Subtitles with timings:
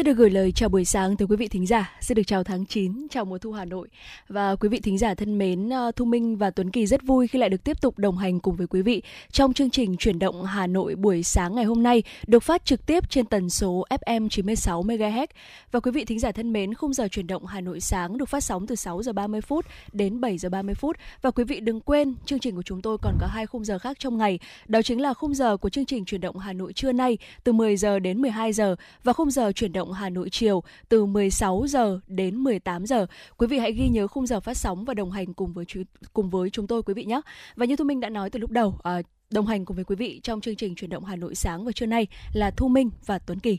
[0.00, 1.96] Xin được gửi lời chào buổi sáng tới quý vị thính giả.
[2.00, 3.88] Xin được chào tháng 9, chào mùa thu Hà Nội.
[4.28, 7.26] Và quý vị thính giả thân mến, ờ, Thu Minh và Tuấn Kỳ rất vui
[7.26, 9.02] khi lại được tiếp tục đồng hành cùng với quý vị
[9.32, 12.86] trong chương trình chuyển động Hà Nội buổi sáng ngày hôm nay được phát trực
[12.86, 15.26] tiếp trên tần số FM 96 MHz.
[15.72, 18.28] Và quý vị thính giả thân mến, khung giờ chuyển động Hà Nội sáng được
[18.28, 20.96] phát sóng từ 6 giờ 30 phút đến 7 giờ 30 phút.
[21.22, 23.78] Và quý vị đừng quên, chương trình của chúng tôi còn có hai khung giờ
[23.78, 24.38] khác trong ngày.
[24.68, 27.52] Đó chính là khung giờ của chương trình chuyển động Hà Nội trưa nay từ
[27.52, 31.64] 10 giờ đến 12 giờ và khung giờ chuyển động Hà Nội chiều từ 16
[31.68, 33.06] giờ đến 18 giờ.
[33.36, 35.64] Quý vị hãy ghi nhớ khung giờ phát sóng và đồng hành cùng với
[36.12, 37.20] cùng với chúng tôi quý vị nhé.
[37.56, 39.96] Và như Thu Minh đã nói từ lúc đầu, à, đồng hành cùng với quý
[39.96, 42.90] vị trong chương trình chuyển động Hà Nội sáng và trưa nay là Thu Minh
[43.06, 43.58] và Tuấn Kỳ.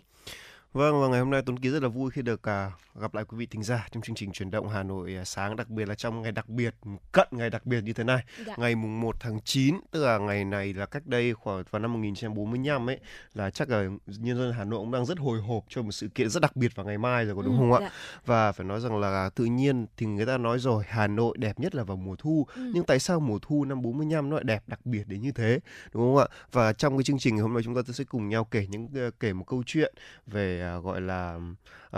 [0.74, 3.26] Vâng và ngày hôm nay Tuấn Kỳ rất là vui khi được à, gặp lại
[3.28, 5.90] quý vị thính giả trong chương trình chuyển động Hà Nội à, sáng đặc biệt
[5.90, 6.76] là trong ngày đặc biệt
[7.12, 8.24] cận ngày đặc biệt như thế này.
[8.46, 8.56] Dạ.
[8.58, 11.94] Ngày mùng 1 tháng 9 tức là ngày này là cách đây khoảng vào năm
[11.94, 13.00] 1945 ấy
[13.34, 16.08] là chắc là nhân dân Hà Nội cũng đang rất hồi hộp cho một sự
[16.08, 17.80] kiện rất đặc biệt vào ngày mai rồi có đúng ừ, không ạ?
[17.82, 17.92] Dạ.
[18.26, 21.60] Và phải nói rằng là tự nhiên thì người ta nói rồi Hà Nội đẹp
[21.60, 22.72] nhất là vào mùa thu ừ.
[22.74, 25.60] nhưng tại sao mùa thu năm 45 nó lại đẹp đặc biệt đến như thế
[25.94, 26.28] đúng không ạ?
[26.52, 29.12] Và trong cái chương trình hôm nay chúng ta sẽ cùng nhau kể những ờ,
[29.20, 29.94] kể một câu chuyện
[30.28, 31.40] về uh, gọi là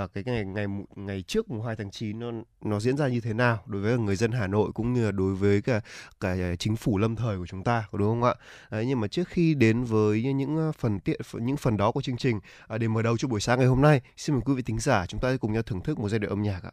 [0.03, 3.21] uh, cái ngày ngày ngày trước mùng 2 tháng 9 nó nó diễn ra như
[3.21, 5.81] thế nào đối với người dân Hà Nội cũng như là đối với cả
[6.19, 8.35] cả chính phủ lâm thời của chúng ta có đúng không ạ?
[8.71, 12.01] Đấy, nhưng mà trước khi đến với những à, phần tiện những phần đó của
[12.01, 14.53] chương trình uh, để mở đầu cho buổi sáng ngày hôm nay, xin mời quý
[14.53, 16.71] vị thính giả chúng ta cùng nhau thưởng thức một giai đoạn âm nhạc ạ.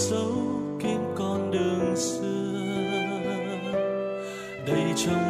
[0.00, 0.32] Dấu
[0.80, 2.50] kín con đường xưa.
[4.66, 5.29] Đầy trong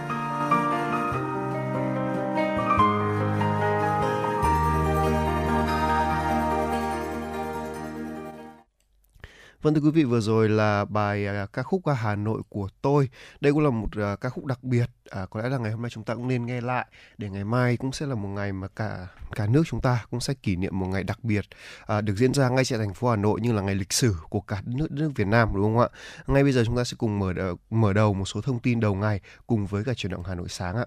[9.61, 13.09] Vâng thưa quý vị vừa rồi là bài à, ca khúc Hà Nội của tôi.
[13.41, 14.85] Đây cũng là một à, ca khúc đặc biệt.
[15.09, 16.85] À, có lẽ là ngày hôm nay chúng ta cũng nên nghe lại
[17.17, 20.19] để ngày mai cũng sẽ là một ngày mà cả cả nước chúng ta cũng
[20.19, 21.45] sẽ kỷ niệm một ngày đặc biệt
[21.85, 24.15] à, được diễn ra ngay tại thành phố Hà Nội như là ngày lịch sử
[24.29, 25.87] của cả nước nước Việt Nam đúng không ạ?
[26.27, 27.33] Ngay bây giờ chúng ta sẽ cùng mở
[27.69, 30.49] mở đầu một số thông tin đầu ngày cùng với cả chuyển động Hà Nội
[30.49, 30.85] sáng ạ.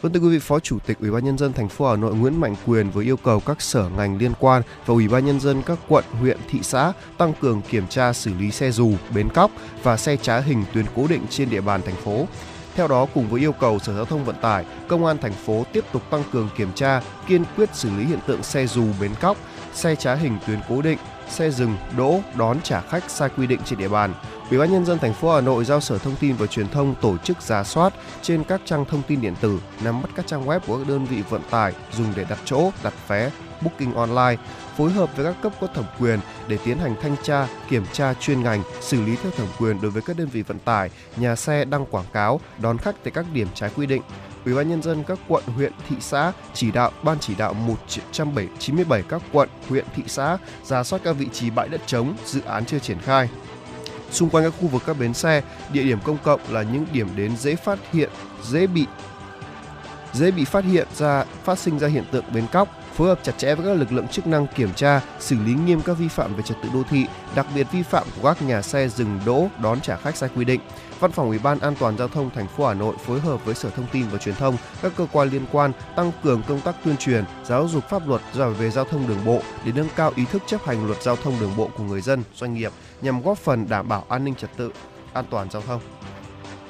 [0.00, 2.14] Vâng thưa quý vị, Phó Chủ tịch Ủy ban nhân dân thành phố Hà Nội
[2.14, 5.40] Nguyễn Mạnh Quyền vừa yêu cầu các sở ngành liên quan và Ủy ban nhân
[5.40, 9.28] dân các quận, huyện, thị xã tăng cường kiểm tra xử lý xe dù, bến
[9.34, 9.50] cóc
[9.82, 12.26] và xe trá hình tuyến cố định trên địa bàn thành phố.
[12.74, 15.64] Theo đó, cùng với yêu cầu Sở Giao thông Vận tải, Công an thành phố
[15.72, 19.10] tiếp tục tăng cường kiểm tra, kiên quyết xử lý hiện tượng xe dù bến
[19.20, 19.36] cóc,
[19.74, 20.98] xe trá hình tuyến cố định,
[21.28, 24.14] xe dừng, đỗ, đón trả khách sai quy định trên địa bàn.
[24.50, 26.94] Ủy ban nhân dân thành phố Hà Nội giao Sở Thông tin và Truyền thông
[27.00, 27.92] tổ chức giả soát
[28.22, 31.04] trên các trang thông tin điện tử, nắm bắt các trang web của các đơn
[31.04, 33.30] vị vận tải dùng để đặt chỗ, đặt vé,
[33.62, 34.42] booking online,
[34.76, 36.18] phối hợp với các cấp có thẩm quyền
[36.48, 39.90] để tiến hành thanh tra, kiểm tra chuyên ngành, xử lý theo thẩm quyền đối
[39.90, 43.26] với các đơn vị vận tải, nhà xe đăng quảng cáo, đón khách tại các
[43.32, 44.02] điểm trái quy định.
[44.44, 49.02] Ủy ban nhân dân các quận, huyện, thị xã chỉ đạo ban chỉ đạo 197
[49.08, 52.64] các quận, huyện, thị xã ra soát các vị trí bãi đất trống, dự án
[52.64, 53.28] chưa triển khai,
[54.10, 57.08] xung quanh các khu vực các bến xe, địa điểm công cộng là những điểm
[57.16, 58.10] đến dễ phát hiện,
[58.42, 58.86] dễ bị
[60.12, 63.38] dễ bị phát hiện ra phát sinh ra hiện tượng bến cóc, phối hợp chặt
[63.38, 66.34] chẽ với các lực lượng chức năng kiểm tra, xử lý nghiêm các vi phạm
[66.34, 69.48] về trật tự đô thị, đặc biệt vi phạm của các nhà xe dừng đỗ
[69.62, 70.60] đón trả khách sai quy định.
[71.00, 73.54] Văn phòng Ủy ban An toàn giao thông thành phố Hà Nội phối hợp với
[73.54, 76.74] Sở Thông tin và Truyền thông, các cơ quan liên quan tăng cường công tác
[76.84, 78.22] tuyên truyền, giáo dục pháp luật
[78.58, 81.40] về giao thông đường bộ để nâng cao ý thức chấp hành luật giao thông
[81.40, 84.50] đường bộ của người dân, doanh nghiệp nhằm góp phần đảm bảo an ninh trật
[84.56, 84.72] tự,
[85.12, 85.80] an toàn giao thông.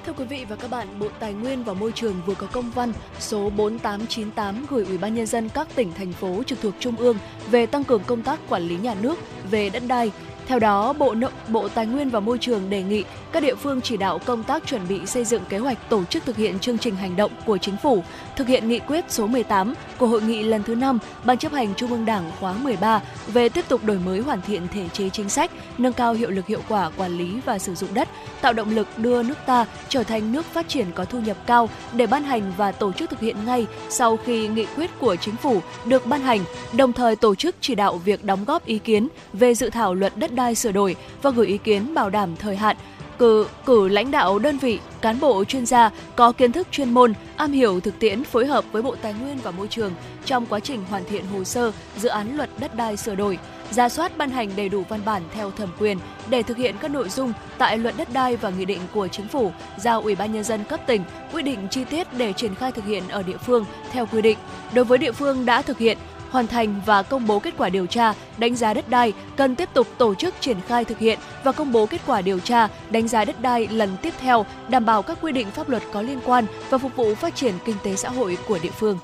[0.07, 2.71] Thưa quý vị và các bạn, Bộ Tài nguyên và Môi trường vừa có công
[2.71, 6.97] văn số 4898 gửi Ủy ban nhân dân các tỉnh thành phố trực thuộc trung
[6.97, 7.17] ương
[7.51, 9.19] về tăng cường công tác quản lý nhà nước
[9.51, 10.13] về đất đai,
[10.47, 13.81] theo đó, Bộ Nội, Bộ Tài nguyên và Môi trường đề nghị các địa phương
[13.81, 16.79] chỉ đạo công tác chuẩn bị xây dựng kế hoạch tổ chức thực hiện chương
[16.79, 18.03] trình hành động của chính phủ,
[18.39, 21.75] thực hiện nghị quyết số 18 của hội nghị lần thứ 5 Ban chấp hành
[21.75, 25.29] Trung ương Đảng khóa 13 về tiếp tục đổi mới hoàn thiện thể chế chính
[25.29, 28.09] sách, nâng cao hiệu lực hiệu quả quản lý và sử dụng đất,
[28.41, 31.69] tạo động lực đưa nước ta trở thành nước phát triển có thu nhập cao
[31.93, 35.37] để ban hành và tổ chức thực hiện ngay sau khi nghị quyết của chính
[35.37, 36.41] phủ được ban hành,
[36.73, 40.13] đồng thời tổ chức chỉ đạo việc đóng góp ý kiến về dự thảo luật
[40.17, 42.77] đất đai sửa đổi và gửi ý kiến bảo đảm thời hạn
[43.19, 47.13] cử cử lãnh đạo đơn vị, cán bộ chuyên gia có kiến thức chuyên môn,
[47.37, 49.93] am hiểu thực tiễn phối hợp với Bộ Tài nguyên và Môi trường
[50.25, 53.39] trong quá trình hoàn thiện hồ sơ dự án luật đất đai sửa đổi,
[53.71, 55.99] ra soát ban hành đầy đủ văn bản theo thẩm quyền
[56.31, 59.29] để thực hiện các nội dung tại luật đất đai và nghị định của chính
[59.29, 62.73] phủ giao Ủy ban nhân dân cấp tỉnh quy định chi tiết để triển khai
[62.73, 64.39] thực hiện ở địa phương theo quy định.
[64.73, 65.99] Đối với địa phương đã thực hiện
[66.31, 69.69] hoàn thành và công bố kết quả điều tra, đánh giá đất đai cần tiếp
[69.75, 73.09] tục tổ chức triển khai thực hiện và công bố kết quả điều tra, đánh
[73.09, 76.21] giá đất đai lần tiếp theo, đảm bảo các quy định pháp luật có liên
[76.25, 78.99] quan và phục vụ phát triển kinh tế xã hội của địa phương.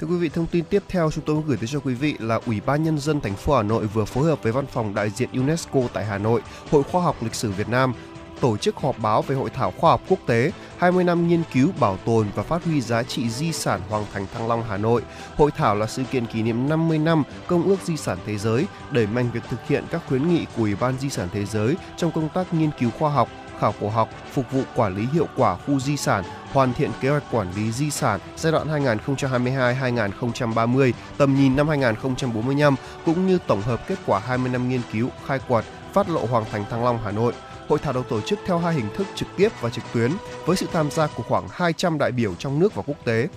[0.00, 2.40] Thưa quý vị, thông tin tiếp theo chúng tôi gửi tới cho quý vị là
[2.46, 5.10] Ủy ban Nhân dân thành phố Hà Nội vừa phối hợp với Văn phòng đại
[5.10, 7.94] diện UNESCO tại Hà Nội, Hội Khoa học Lịch sử Việt Nam
[8.42, 11.70] tổ chức họp báo về hội thảo khoa học quốc tế 20 năm nghiên cứu,
[11.80, 15.02] bảo tồn và phát huy giá trị di sản Hoàng Thành Thăng Long Hà Nội.
[15.36, 18.66] Hội thảo là sự kiện kỷ niệm 50 năm Công ước Di sản Thế giới,
[18.90, 21.76] đẩy mạnh việc thực hiện các khuyến nghị của Ủy ban Di sản Thế giới
[21.96, 23.28] trong công tác nghiên cứu khoa học,
[23.60, 27.10] khảo cổ học, phục vụ quản lý hiệu quả khu di sản, hoàn thiện kế
[27.10, 33.62] hoạch quản lý di sản giai đoạn 2022-2030, tầm nhìn năm 2045 cũng như tổng
[33.62, 36.98] hợp kết quả 20 năm nghiên cứu, khai quật, phát lộ Hoàng Thành Thăng Long
[37.04, 37.32] Hà Nội.
[37.72, 40.10] Hội thảo được tổ chức theo hai hình thức trực tiếp và trực tuyến
[40.46, 43.28] với sự tham gia của khoảng 200 đại biểu trong nước và quốc tế.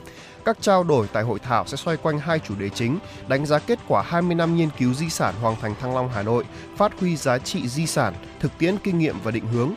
[0.46, 3.60] Các trao đổi tại hội thảo sẽ xoay quanh hai chủ đề chính: đánh giá
[3.60, 6.44] kết quả 20 năm nghiên cứu di sản Hoàng Thành Thăng Long Hà Nội,
[6.78, 9.74] phát huy giá trị di sản, thực tiễn kinh nghiệm và định hướng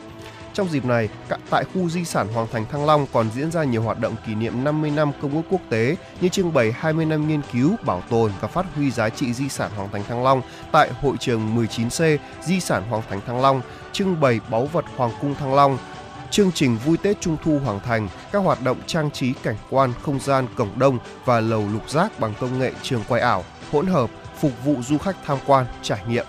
[0.53, 1.09] trong dịp này,
[1.49, 4.35] tại khu di sản Hoàng Thành Thăng Long còn diễn ra nhiều hoạt động kỷ
[4.35, 8.03] niệm 50 năm Công ước quốc tế như trưng bày 20 năm nghiên cứu, bảo
[8.09, 10.41] tồn và phát huy giá trị di sản Hoàng Thành Thăng Long
[10.71, 15.11] tại hội trường 19C Di sản Hoàng Thành Thăng Long, trưng bày báu vật Hoàng
[15.21, 15.77] cung Thăng Long,
[16.31, 19.93] chương trình vui Tết Trung thu Hoàng Thành, các hoạt động trang trí cảnh quan,
[20.01, 23.87] không gian cổng đông và lầu lục giác bằng công nghệ trường quay ảo, hỗn
[23.87, 26.25] hợp, phục vụ du khách tham quan, trải nghiệm.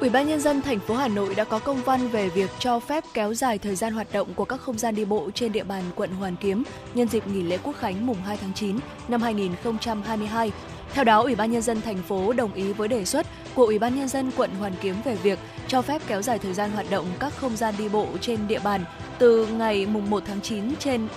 [0.00, 2.80] Ủy ban nhân dân thành phố Hà Nội đã có công văn về việc cho
[2.80, 5.64] phép kéo dài thời gian hoạt động của các không gian đi bộ trên địa
[5.64, 6.62] bàn quận Hoàn Kiếm
[6.94, 8.78] nhân dịp nghỉ lễ Quốc khánh mùng 2 tháng 9
[9.08, 10.52] năm 2022.
[10.92, 13.78] Theo đó, Ủy ban nhân dân thành phố đồng ý với đề xuất của Ủy
[13.78, 15.38] ban nhân dân quận Hoàn Kiếm về việc
[15.68, 18.60] cho phép kéo dài thời gian hoạt động các không gian đi bộ trên địa
[18.64, 18.84] bàn
[19.18, 21.08] từ ngày mùng 1 tháng 9 trên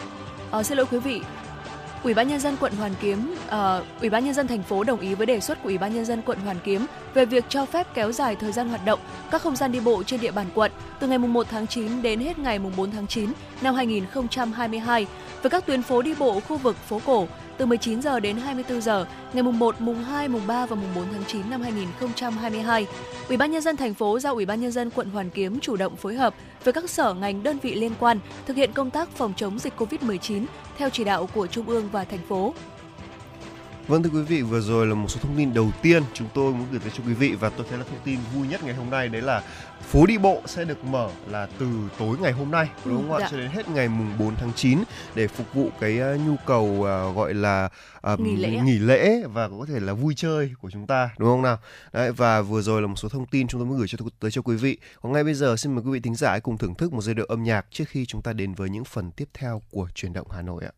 [0.60, 1.22] uh, xin lỗi quý vị,
[2.04, 3.54] Ủy ban nhân dân quận Hoàn Kiếm, uh,
[4.02, 6.06] Ủy ban nhân dân thành phố đồng ý với đề xuất của Ủy ban nhân
[6.06, 9.00] dân quận Hoàn Kiếm về việc cho phép kéo dài thời gian hoạt động
[9.32, 12.20] các không gian đi bộ trên địa bàn quận từ ngày 1 tháng 9 đến
[12.20, 13.30] hết ngày 4 tháng 9
[13.62, 15.08] năm 2022
[15.42, 18.82] với các tuyến phố đi bộ khu vực phố cổ từ 19 giờ đến 24
[18.82, 22.88] giờ ngày mùng 1, mùng 2, mùng 3 và mùng 4 tháng 9 năm 2022.
[23.28, 25.76] Ủy ban nhân dân thành phố giao Ủy ban nhân dân quận Hoàn Kiếm chủ
[25.76, 29.10] động phối hợp với các sở ngành đơn vị liên quan thực hiện công tác
[29.10, 30.46] phòng chống dịch COVID-19
[30.78, 32.54] theo chỉ đạo của Trung ương và thành phố.
[33.88, 36.54] Vâng thưa quý vị, vừa rồi là một số thông tin đầu tiên chúng tôi
[36.54, 38.74] muốn gửi tới cho quý vị và tôi thấy là thông tin vui nhất ngày
[38.74, 39.44] hôm nay đấy là
[39.82, 41.68] phố đi bộ sẽ được mở là từ
[42.00, 43.28] tối ngày hôm nay đúng không ạ dạ.
[43.32, 44.80] cho đến hết ngày mùng 4 tháng 9
[45.16, 47.70] để phục vụ cái uh, nhu cầu uh, gọi là
[48.14, 48.50] uh, nghỉ, lễ.
[48.50, 51.58] nghỉ lễ và có thể là vui chơi của chúng ta đúng không nào
[51.94, 54.32] đấy và vừa rồi là một số thông tin chúng tôi muốn gửi cho tới
[54.32, 56.76] cho quý vị còn ngay bây giờ xin mời quý vị thính giả cùng thưởng
[56.76, 59.30] thức một giai điệu âm nhạc trước khi chúng ta đến với những phần tiếp
[59.34, 60.72] theo của truyền động Hà Nội ạ.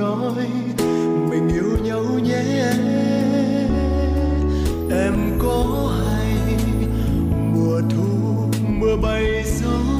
[0.00, 0.46] nói
[1.30, 2.72] mình yêu nhau nhé.
[4.90, 6.56] Em có hay
[7.54, 9.99] mùa thu mưa bay gió?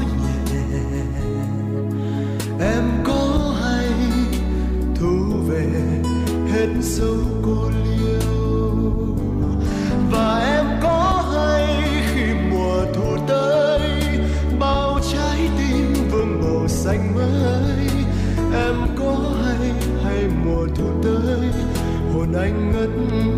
[22.50, 23.29] anh ngất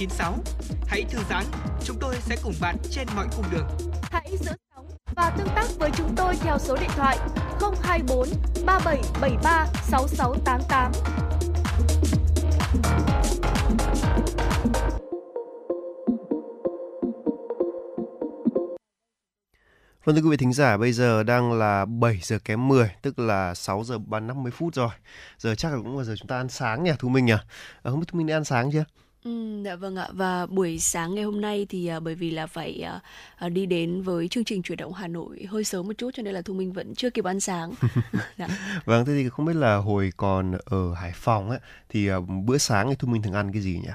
[0.00, 0.32] FM96.
[0.86, 1.44] Hãy thư giãn,
[1.84, 3.66] chúng tôi sẽ cùng bạn trên mọi cung đường.
[4.02, 4.86] Hãy giữ sóng
[5.16, 7.18] và tương tác với chúng tôi theo số điện thoại
[7.82, 8.28] 024
[8.66, 10.92] 3773 6688.
[20.04, 23.18] Vâng thưa quý vị thính giả, bây giờ đang là 7 giờ kém 10, tức
[23.18, 24.90] là 6 giờ 50 phút rồi.
[25.38, 27.32] Giờ chắc là cũng là giờ chúng ta ăn sáng nhỉ, Thu Minh nhỉ?
[27.82, 28.84] À, không biết Thu Minh đã ăn sáng chưa?
[29.24, 32.46] Ừ, dạ vâng ạ và buổi sáng ngày hôm nay thì à, bởi vì là
[32.46, 33.00] phải à,
[33.36, 36.22] à, đi đến với chương trình chuyển động Hà Nội hơi sớm một chút cho
[36.22, 37.72] nên là Thu Minh vẫn chưa kịp ăn sáng.
[38.38, 38.48] dạ.
[38.84, 42.58] Vâng, thế thì không biết là hồi còn ở Hải Phòng ấy, thì à, bữa
[42.58, 43.92] sáng thì Thu Minh thường ăn cái gì nhỉ?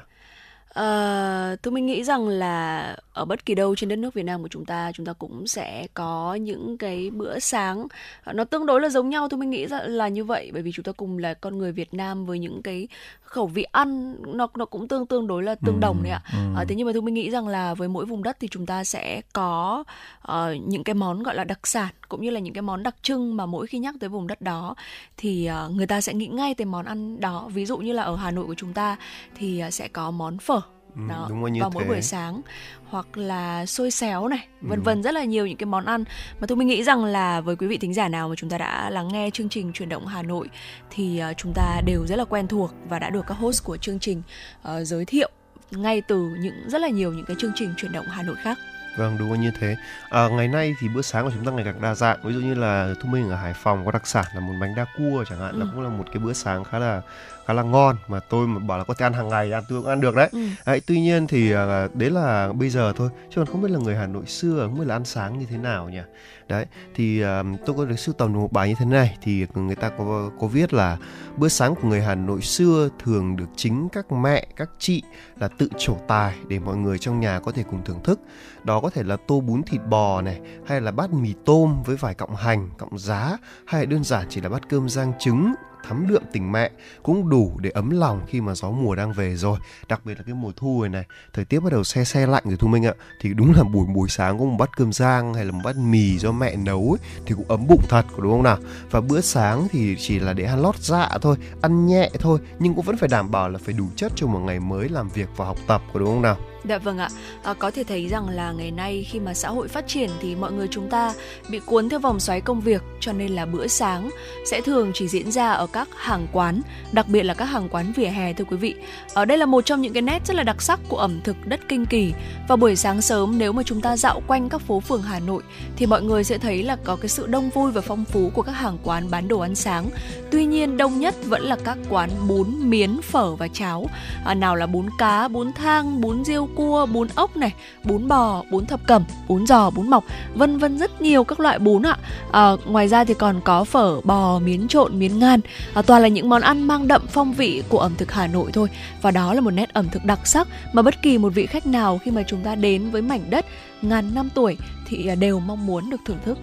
[0.76, 4.42] Ờ, tôi mình nghĩ rằng là ở bất kỳ đâu trên đất nước Việt Nam
[4.42, 7.88] của chúng ta chúng ta cũng sẽ có những cái bữa sáng
[8.24, 10.72] ờ, nó tương đối là giống nhau tôi mình nghĩ là như vậy bởi vì
[10.72, 12.88] chúng ta cùng là con người Việt Nam với những cái
[13.24, 16.22] khẩu vị ăn nó nó cũng tương tương đối là tương đồng đấy ạ.
[16.56, 18.66] Ờ, thế nhưng mà tôi mình nghĩ rằng là với mỗi vùng đất thì chúng
[18.66, 19.84] ta sẽ có
[20.22, 22.96] ờ, những cái món gọi là đặc sản cũng như là những cái món đặc
[23.02, 24.76] trưng mà mỗi khi nhắc tới vùng đất đó
[25.18, 27.50] thì ờ, người ta sẽ nghĩ ngay tới món ăn đó.
[27.54, 28.96] Ví dụ như là ở Hà Nội của chúng ta
[29.36, 30.62] thì ờ, sẽ có món phở
[31.10, 31.90] đó đúng là như vào mỗi thế.
[31.90, 32.42] buổi sáng
[32.90, 36.04] hoặc là xôi xéo này vân vân rất là nhiều những cái món ăn
[36.40, 38.58] mà tôi mình nghĩ rằng là với quý vị thính giả nào mà chúng ta
[38.58, 40.50] đã lắng nghe chương trình chuyển động Hà Nội
[40.90, 43.78] thì ờ, chúng ta đều rất là quen thuộc và đã được các host của
[43.78, 44.22] chương trình
[44.62, 45.30] ờ, giới thiệu
[45.72, 48.58] ngay từ những rất là nhiều những cái chương trình chuyển động Hà Nội khác
[48.98, 49.76] Vâng, đúng là như thế.
[50.10, 52.18] À, ngày nay thì bữa sáng của chúng ta ngày càng đa dạng.
[52.24, 54.76] Ví dụ như là Thu Minh ở Hải Phòng có đặc sản là một bánh
[54.76, 55.70] đa cua chẳng hạn, là Ừ.
[55.74, 57.02] cũng là một cái bữa sáng khá là
[57.46, 59.82] khá là ngon mà tôi mà bảo là có thể ăn hàng ngày ăn tôi
[59.82, 60.30] cũng ăn được đấy.
[60.32, 60.40] Ừ.
[60.66, 63.80] Đấy, tuy nhiên thì à, đấy là bây giờ thôi, chứ còn không biết là
[63.80, 66.02] người Hà Nội xưa không biết là ăn sáng như thế nào nhỉ.
[66.48, 69.48] Đấy, thì à, tôi có được sưu tầm được một bài như thế này thì
[69.56, 70.98] người ta có có viết là
[71.38, 75.04] bữa sáng của người Hà Nội xưa thường được chính các mẹ, các chị
[75.40, 78.20] là tự trổ tài để mọi người trong nhà có thể cùng thưởng thức.
[78.64, 81.96] Đó có thể là tô bún thịt bò này, hay là bát mì tôm với
[81.96, 85.54] vài cọng hành, cọng giá, hay đơn giản chỉ là bát cơm rang trứng
[85.88, 86.72] thắm đượm tình mẹ
[87.04, 89.60] cũng đủ để ấm lòng khi mà gió mùa đang về rồi.
[89.88, 92.44] Đặc biệt là cái mùa thu này này thời tiết bắt đầu xe xe lạnh
[92.46, 92.94] rồi thu minh ạ.
[93.22, 95.76] Thì đúng là buổi buổi sáng có một bát cơm rang hay là một bát
[95.78, 98.58] mì do mẹ nấu ấy, thì cũng ấm bụng thật đúng không nào?
[98.92, 102.76] Và bữa sáng thì chỉ là để ăn lót dạ thôi ăn nhẹ thôi nhưng
[102.76, 105.30] cũng vẫn phải đảm bảo là phải đủ chất cho một ngày mới làm việc
[105.36, 106.38] và học tập có đúng không nào?
[106.70, 107.10] Dạ vâng ạ,
[107.44, 110.36] à, có thể thấy rằng là ngày nay khi mà xã hội phát triển thì
[110.36, 111.14] mọi người chúng ta
[111.50, 114.10] bị cuốn theo vòng xoáy công việc cho nên là bữa sáng
[114.46, 117.94] sẽ thường chỉ diễn ra ở các hàng quán, đặc biệt là các hàng quán
[117.96, 118.76] vỉa hè thưa quý vị.
[119.14, 121.48] Ở đây là một trong những cái nét rất là đặc sắc của ẩm thực
[121.48, 122.14] đất kinh kỳ.
[122.48, 125.44] Vào buổi sáng sớm nếu mà chúng ta dạo quanh các phố phường Hà Nội
[125.78, 128.42] thì mọi người sẽ thấy là có cái sự đông vui và phong phú của
[128.42, 129.90] các hàng quán bán đồ ăn sáng.
[130.32, 133.90] Tuy nhiên đông nhất vẫn là các quán bún, miến, phở và cháo.
[134.26, 138.44] À, nào là bún cá, bún thang, bún riêu cua, bún ốc này, bún bò,
[138.52, 141.98] bún thập cẩm, bún giò, bún mọc, vân vân rất nhiều các loại bún ạ.
[142.32, 145.40] À, ngoài ra thì còn có phở bò, miến trộn, miến ngan.
[145.74, 148.52] À, toàn là những món ăn mang đậm phong vị của ẩm thực Hà Nội
[148.54, 148.70] thôi.
[149.02, 151.66] Và đó là một nét ẩm thực đặc sắc mà bất kỳ một vị khách
[151.66, 153.46] nào khi mà chúng ta đến với mảnh đất
[153.82, 156.38] ngàn năm tuổi thì à, đều mong muốn được thưởng thức.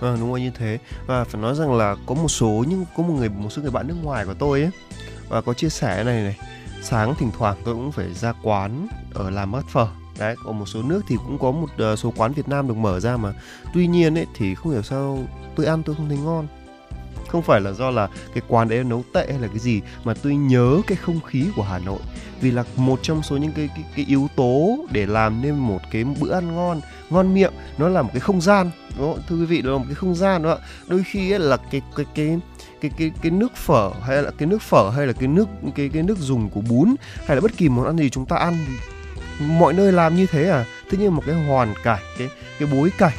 [0.00, 3.02] À, đúng rồi như thế và phải nói rằng là có một số nhưng có
[3.02, 4.70] một người một số người bạn nước ngoài của tôi ấy
[5.28, 6.36] và có chia sẻ này này
[6.82, 9.86] sáng thỉnh thoảng tôi cũng phải ra quán ở làm bát phở.
[10.18, 12.76] Đấy có một số nước thì cũng có một ờ, số quán Việt Nam được
[12.76, 13.32] mở ra mà.
[13.74, 15.18] Tuy nhiên ấy thì không hiểu sao
[15.56, 16.46] tôi ăn tôi không thấy ngon.
[17.28, 20.14] Không phải là do là cái quán đấy nấu tệ hay là cái gì mà
[20.14, 22.00] tôi nhớ cái không khí của Hà Nội.
[22.40, 25.80] Vì là một trong số những cái cái, cái yếu tố để làm nên một
[25.90, 28.70] cái bữa ăn ngon ngon miệng nó là một cái không gian.
[28.98, 29.22] Đúng không?
[29.28, 31.80] thưa quý vị đó là một cái không gian đó đôi khi ấy là cái
[31.96, 32.38] cái cái
[32.82, 35.88] cái cái cái nước phở hay là cái nước phở hay là cái nước cái
[35.88, 36.94] cái nước dùng của bún
[37.26, 38.66] hay là bất kỳ món ăn gì chúng ta ăn
[39.40, 40.64] mọi nơi làm như thế à?
[40.90, 43.12] Thế nhưng một cái hoàn cảnh cái cái bối cảnh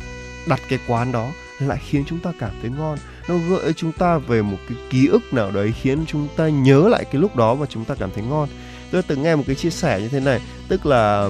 [0.47, 2.97] đặt cái quán đó lại khiến chúng ta cảm thấy ngon.
[3.27, 6.87] Nó gợi chúng ta về một cái ký ức nào đấy khiến chúng ta nhớ
[6.87, 8.49] lại cái lúc đó mà chúng ta cảm thấy ngon.
[8.91, 11.29] Tôi từng nghe một cái chia sẻ như thế này tức là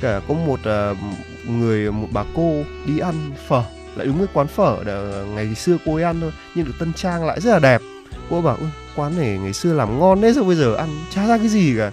[0.00, 0.96] cả có một uh,
[1.50, 3.62] người một bà cô đi ăn phở
[3.98, 6.74] lại đúng cái quán phở đã, ờ, ngày xưa cô ấy ăn thôi nhưng được
[6.78, 7.80] tân trang lại rất là đẹp.
[8.30, 8.56] Cô bảo
[8.96, 11.74] quán này ngày xưa làm ngon đấy sao bây giờ ăn chả ra cái gì
[11.78, 11.90] cả?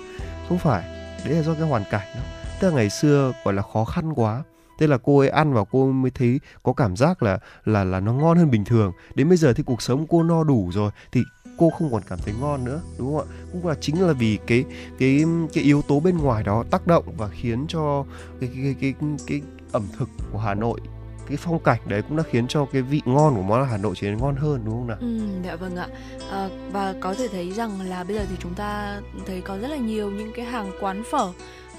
[0.49, 0.83] Không phải
[1.25, 2.21] đấy là do cái hoàn cảnh đó.
[2.59, 4.43] Tức là ngày xưa gọi là khó khăn quá.
[4.79, 7.99] Thế là cô ấy ăn và cô mới thấy có cảm giác là là là
[7.99, 8.91] nó ngon hơn bình thường.
[9.15, 11.23] Đến bây giờ thì cuộc sống cô no đủ rồi thì
[11.57, 13.33] cô không còn cảm thấy ngon nữa đúng không ạ?
[13.51, 14.63] Cũng là chính là vì cái
[14.99, 18.05] cái cái yếu tố bên ngoài đó tác động và khiến cho
[18.39, 19.41] cái cái cái cái, cái
[19.71, 20.79] ẩm thực của Hà Nội
[21.27, 23.77] cái phong cảnh đấy cũng đã khiến cho cái vị ngon của món ăn Hà
[23.77, 24.97] Nội trở nên ngon hơn đúng không nào?
[25.01, 25.87] Ừ, dạ vâng ạ.
[26.31, 29.67] À, và có thể thấy rằng là bây giờ thì chúng ta thấy có rất
[29.67, 31.31] là nhiều những cái hàng quán phở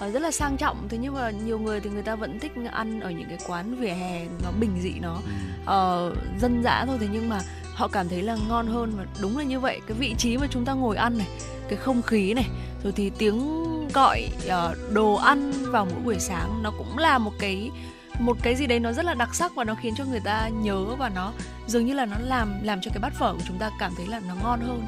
[0.07, 2.53] uh, rất là sang trọng thế nhưng mà nhiều người thì người ta vẫn thích
[2.73, 5.15] ăn ở những cái quán vỉa hè nó bình dị nó
[5.63, 7.41] uh, dân dã thôi thế nhưng mà
[7.75, 10.47] họ cảm thấy là ngon hơn và đúng là như vậy cái vị trí mà
[10.51, 11.29] chúng ta ngồi ăn này
[11.69, 12.47] cái không khí này
[12.83, 17.33] rồi thì tiếng gọi uh, đồ ăn vào mỗi buổi sáng nó cũng là một
[17.39, 17.71] cái
[18.19, 20.49] một cái gì đấy nó rất là đặc sắc và nó khiến cho người ta
[20.49, 21.33] nhớ và nó
[21.67, 24.07] dường như là nó làm làm cho cái bát phở của chúng ta cảm thấy
[24.07, 24.87] là nó ngon hơn.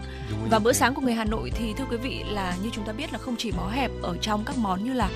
[0.50, 2.92] Và bữa sáng của người Hà Nội thì thưa quý vị là như chúng ta
[2.92, 5.10] biết là không chỉ bó hẹp ở trong các món như là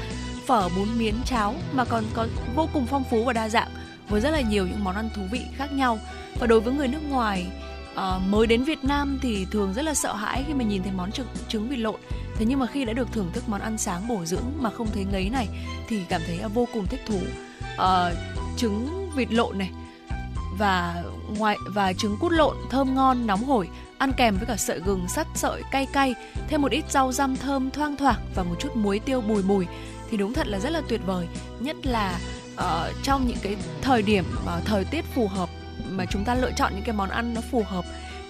[0.46, 3.70] phở bún miến cháo mà còn có vô cùng phong phú và đa dạng
[4.08, 5.98] với rất là nhiều những món ăn thú vị khác nhau.
[6.40, 7.46] Và đối với người nước ngoài
[7.92, 10.92] uh, mới đến Việt Nam thì thường rất là sợ hãi khi mà nhìn thấy
[10.92, 12.00] món trứng, trứng vịt lộn.
[12.36, 14.88] Thế nhưng mà khi đã được thưởng thức món ăn sáng bổ dưỡng mà không
[14.94, 15.48] thấy ngấy này
[15.88, 17.18] thì cảm thấy vô cùng thích thú
[17.74, 18.16] uh,
[18.56, 19.70] trứng vịt lộn này
[20.58, 21.02] và
[21.38, 25.08] ngoài và trứng cút lộn thơm ngon nóng hổi ăn kèm với cả sợi gừng
[25.08, 26.14] sắt sợi cay cay
[26.48, 29.66] thêm một ít rau răm thơm thoang thoảng và một chút muối tiêu bùi bùi
[30.10, 31.26] thì đúng thật là rất là tuyệt vời.
[31.60, 32.18] Nhất là
[32.54, 35.48] uh, trong những cái thời điểm uh, thời tiết phù hợp
[35.90, 37.84] mà chúng ta lựa chọn những cái món ăn nó phù hợp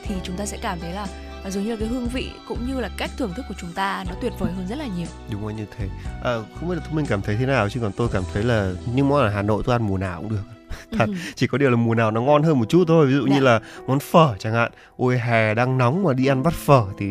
[0.04, 1.06] thì chúng ta sẽ cảm thấy là
[1.44, 4.04] và dường như cái hương vị cũng như là cách thưởng thức của chúng ta
[4.08, 5.06] nó tuyệt vời hơn rất là nhiều.
[5.30, 5.88] Đúng rồi như thế.
[6.24, 8.42] À, không biết là thông minh cảm thấy thế nào chứ còn tôi cảm thấy
[8.42, 10.42] là những món ở hà nội tôi ăn mùa nào cũng được.
[10.98, 11.14] thật ừ.
[11.34, 13.34] chỉ có điều là mùa nào nó ngon hơn một chút thôi ví dụ Đã.
[13.34, 13.44] như dạ.
[13.44, 17.06] là món phở chẳng hạn ôi hè đang nóng mà đi ăn bát phở thì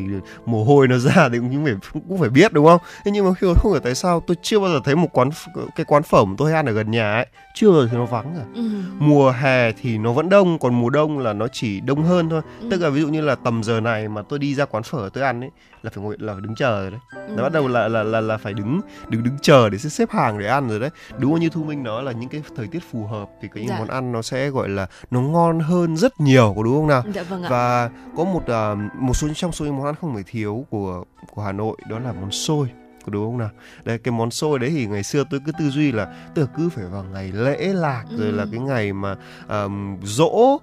[0.46, 1.74] mồ hôi nó ra thì cũng phải
[2.10, 4.60] cũng phải biết đúng không thế nhưng mà khi không hiểu tại sao tôi chưa
[4.60, 5.30] bao giờ thấy một quán
[5.76, 8.06] cái quán phở mà tôi ăn ở gần nhà ấy chưa bao giờ thì nó
[8.06, 8.62] vắng cả ừ.
[9.00, 12.42] mùa hè thì nó vẫn đông còn mùa đông là nó chỉ đông hơn thôi
[12.62, 12.68] ừ.
[12.72, 15.10] tức là ví dụ như là tầm giờ này mà tôi đi ra quán phở
[15.14, 15.50] tôi ăn ấy
[15.82, 17.36] là phải ngồi là phải đứng chờ rồi đấy ừ.
[17.36, 20.40] là bắt đầu là là là là phải đứng đứng đứng chờ để xếp hàng
[20.40, 23.06] để ăn rồi đấy đúng như thu minh nói là những cái thời tiết phù
[23.06, 23.80] hợp thì cái dạ.
[23.80, 27.04] món ăn nó sẽ gọi là nó ngon hơn rất nhiều có đúng không nào
[27.14, 27.50] dạ, vâng ạ.
[27.50, 31.04] và có một uh, một số trong số những món ăn không thể thiếu của
[31.32, 32.68] của Hà Nội đó là món xôi
[33.06, 33.50] có đúng không nào
[33.84, 36.70] đây cái món xôi đấy thì ngày xưa tôi cứ tư duy là tức cứ
[36.70, 38.18] phải vào ngày lễ lạc ừ.
[38.18, 39.16] rồi là cái ngày mà
[39.50, 40.58] um, dỗ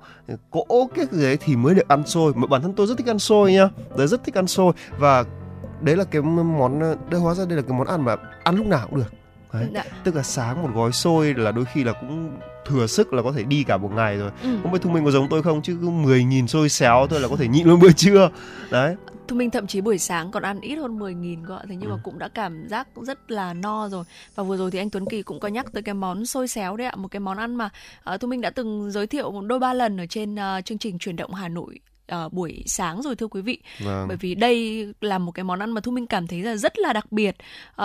[0.51, 3.11] cỗ cái gì đấy thì mới được ăn xôi mà bản thân tôi rất thích
[3.11, 5.25] ăn xôi nhá tôi rất thích ăn xôi và
[5.81, 6.81] đấy là cái món
[7.11, 9.13] đây hóa ra đây là cái món ăn mà ăn lúc nào cũng được
[9.53, 9.69] Đấy.
[9.75, 9.85] Dạ.
[10.05, 12.37] tức là sáng một gói xôi là đôi khi là cũng
[12.69, 14.31] thừa sức là có thể đi cả một ngày rồi.
[14.43, 14.59] Ừ.
[14.63, 15.63] không biết thông minh có giống tôi không?
[15.63, 18.31] Chứ cứ 10.000 xôi xéo thôi là có thể nhịn luôn bữa trưa.
[18.71, 18.97] Đấy.
[19.29, 21.95] Thu Minh thậm chí buổi sáng còn ăn ít hơn 10.000 cơ Thế nhưng ừ.
[21.95, 24.05] mà cũng đã cảm giác rất là no rồi.
[24.35, 26.77] Và vừa rồi thì anh Tuấn Kỳ cũng có nhắc tới cái món xôi xéo
[26.77, 27.71] đấy ạ Một cái món ăn mà
[28.15, 30.79] uh, Thu Minh đã từng giới thiệu một đôi ba lần ở trên uh, chương
[30.79, 31.81] trình chuyển động Hà Nội
[32.15, 34.09] uh, buổi sáng rồi thưa quý vị vâng.
[34.09, 36.79] bởi vì đây là một cái món ăn mà thu minh cảm thấy là rất
[36.79, 37.37] là đặc biệt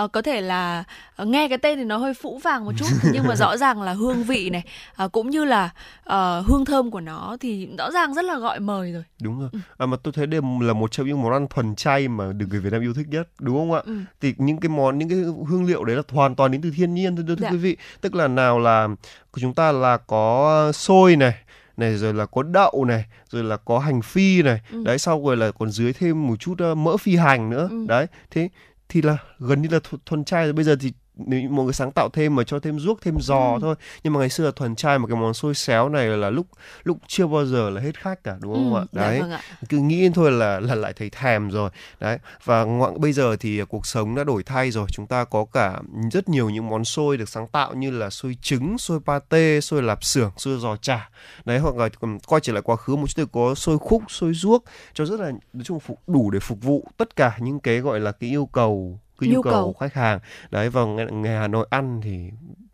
[0.04, 0.84] uh, có thể là
[1.22, 3.82] uh, nghe cái tên thì nó hơi phũ vàng một chút nhưng mà rõ ràng
[3.82, 4.64] là hương vị này
[5.04, 8.60] uh, cũng như là uh, hương thơm của nó thì rõ ràng rất là gọi
[8.60, 9.58] mời rồi đúng rồi ừ.
[9.78, 12.46] à, mà tôi thấy đây là một trong những món ăn thuần chay mà được
[12.50, 13.98] người Việt Nam yêu thích nhất đúng không ạ ừ.
[14.20, 16.94] thì những cái món những cái hương liệu đấy là hoàn toàn đến từ thiên
[16.94, 17.50] nhiên thưa, thưa dạ.
[17.50, 18.88] quý vị tức là nào là
[19.30, 21.34] của chúng ta là có xôi này
[21.76, 24.82] này rồi là có đậu này rồi là có hành phi này ừ.
[24.84, 27.84] đấy sau rồi là còn dưới thêm một chút uh, mỡ phi hành nữa ừ.
[27.88, 28.48] đấy thế
[28.88, 31.92] thì là gần như là thuần chay rồi bây giờ thì nếu mọi người sáng
[31.92, 33.58] tạo thêm mà cho thêm ruốc thêm giò ừ.
[33.60, 33.74] thôi.
[34.02, 36.46] Nhưng mà ngày xưa là thuần chay một cái món xôi xéo này là lúc
[36.84, 38.84] lúc chưa bao giờ là hết khách cả đúng không ừ, ạ?
[38.92, 39.20] dạ đấy.
[39.20, 39.40] vâng ạ.
[39.68, 41.70] cứ nghĩ thôi là là lại thấy thèm rồi.
[42.00, 42.18] Đấy.
[42.44, 44.86] Và ngoại bây giờ thì cuộc sống đã đổi thay rồi.
[44.92, 45.80] Chúng ta có cả
[46.12, 49.82] rất nhiều những món xôi được sáng tạo như là xôi trứng xôi pate xôi
[49.82, 51.10] lạp xưởng xôi giò chả.
[51.44, 51.88] Đấy hoặc là
[52.26, 55.20] quay trở lại quá khứ một chút thì có xôi khúc xôi ruốc cho rất
[55.20, 58.30] là nói chung phục đủ để phục vụ tất cả những cái gọi là cái
[58.30, 59.76] yêu cầu cái nhu, nhu cầu, cầu.
[59.80, 60.18] khách hàng.
[60.50, 62.30] Đấy và người Hà Nội ăn thì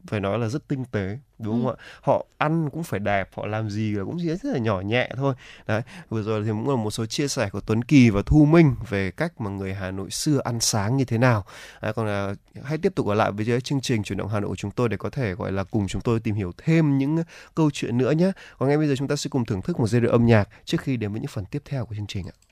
[0.07, 1.63] phải nói là rất tinh tế đúng ừ.
[1.63, 1.85] không ạ?
[2.01, 5.35] Họ ăn cũng phải đẹp họ làm gì là cũng rất là nhỏ nhẹ thôi.
[5.67, 8.45] Đấy vừa rồi thì cũng là một số chia sẻ của Tuấn Kỳ và Thu
[8.45, 11.45] Minh về cách mà người Hà Nội xưa ăn sáng như thế nào.
[11.83, 14.49] Đấy, còn là hãy tiếp tục ở lại với chương trình chuyển động Hà Nội
[14.49, 17.17] của chúng tôi để có thể gọi là cùng chúng tôi tìm hiểu thêm những
[17.55, 18.33] câu chuyện nữa nhé.
[18.59, 20.49] Còn ngay bây giờ chúng ta sẽ cùng thưởng thức một giai điệu âm nhạc
[20.65, 22.50] trước khi đến với những phần tiếp theo của chương trình ạ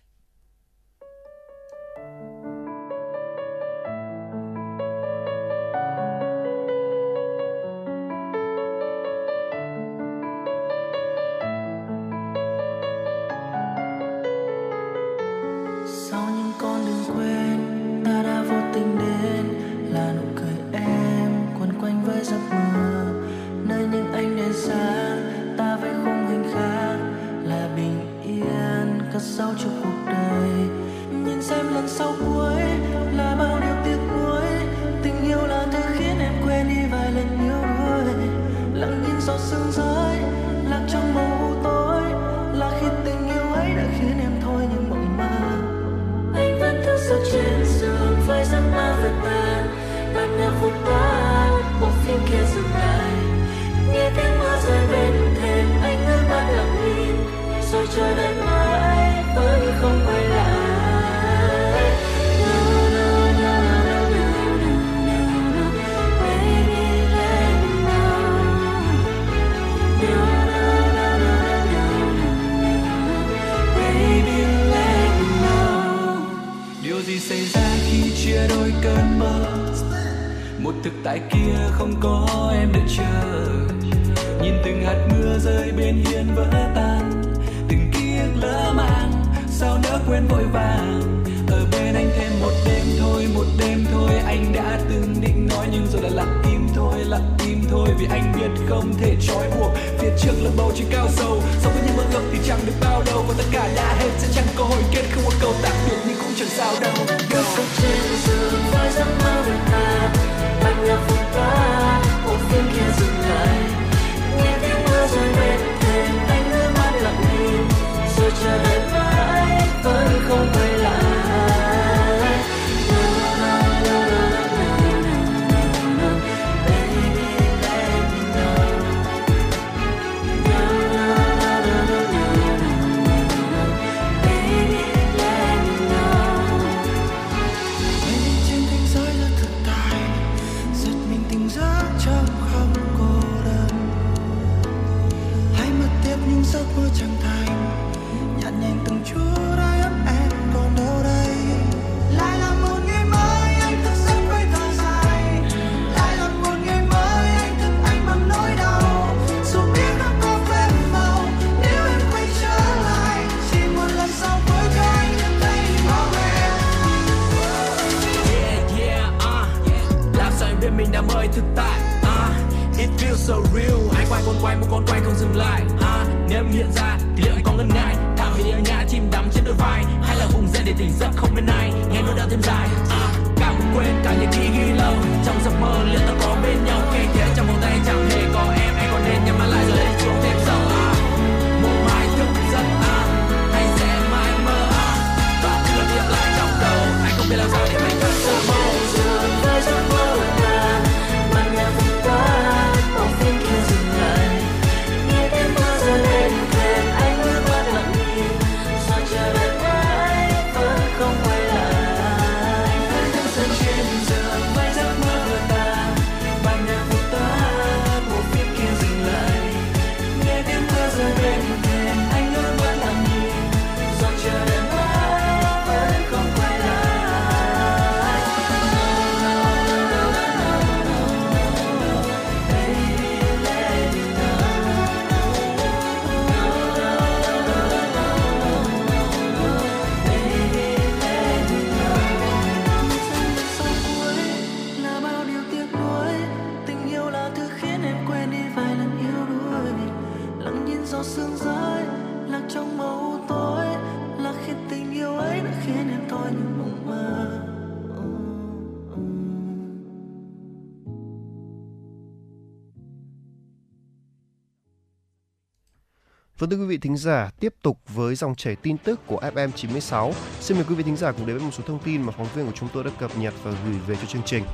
[266.39, 269.51] Vâng thưa quý vị thính giả, tiếp tục với dòng chảy tin tức của FM
[269.51, 270.13] 96.
[270.41, 272.27] Xin mời quý vị thính giả cùng đến với một số thông tin mà phóng
[272.35, 274.45] viên của chúng tôi đã cập nhật và gửi về cho chương trình.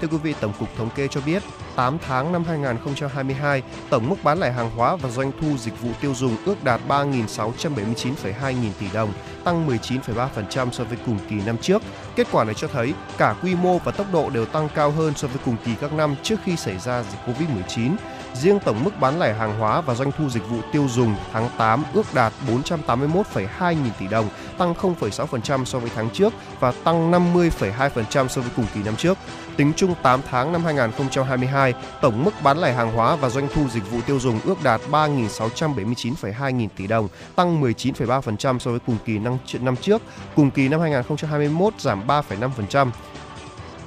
[0.00, 1.42] Thưa quý vị, Tổng cục Thống kê cho biết,
[1.76, 5.88] 8 tháng năm 2022, tổng mức bán lẻ hàng hóa và doanh thu dịch vụ
[6.00, 9.12] tiêu dùng ước đạt 3.679,2 nghìn tỷ đồng,
[9.44, 11.82] tăng 19,3% so với cùng kỳ năm trước.
[12.16, 15.12] Kết quả này cho thấy cả quy mô và tốc độ đều tăng cao hơn
[15.16, 17.96] so với cùng kỳ các năm trước khi xảy ra dịch Covid-19.
[18.40, 21.48] Riêng tổng mức bán lẻ hàng hóa và doanh thu dịch vụ tiêu dùng tháng
[21.58, 27.10] 8 ước đạt 481,2 nghìn tỷ đồng, tăng 0,6% so với tháng trước và tăng
[27.10, 29.18] 50,2% so với cùng kỳ năm trước.
[29.56, 33.68] Tính chung 8 tháng năm 2022, tổng mức bán lẻ hàng hóa và doanh thu
[33.68, 38.96] dịch vụ tiêu dùng ước đạt 3.679,2 nghìn tỷ đồng, tăng 19,3% so với cùng
[39.04, 39.18] kỳ
[39.60, 40.02] năm, trước.
[40.36, 42.90] Cùng kỳ năm 2021 giảm 3,5%.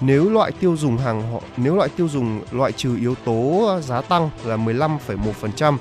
[0.02, 4.02] Nếu loại tiêu dùng hàng nếu loại tiêu dùng loại trừ yếu tố ờ, giá
[4.02, 5.78] tăng là 15,1%,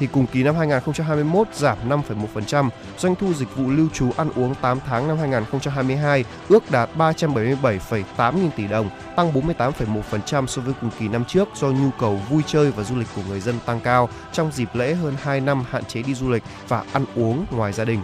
[0.00, 4.54] thì cùng kỳ năm 2021 giảm 5,1%, doanh thu dịch vụ lưu trú ăn uống
[4.54, 10.90] 8 tháng năm 2022 ước đạt 377,8 nghìn tỷ đồng, tăng 48,1% so với cùng
[10.98, 13.80] kỳ năm trước do nhu cầu vui chơi và du lịch của người dân tăng
[13.80, 17.46] cao trong dịp lễ hơn 2 năm hạn chế đi du lịch và ăn uống
[17.50, 18.00] ngoài gia đình.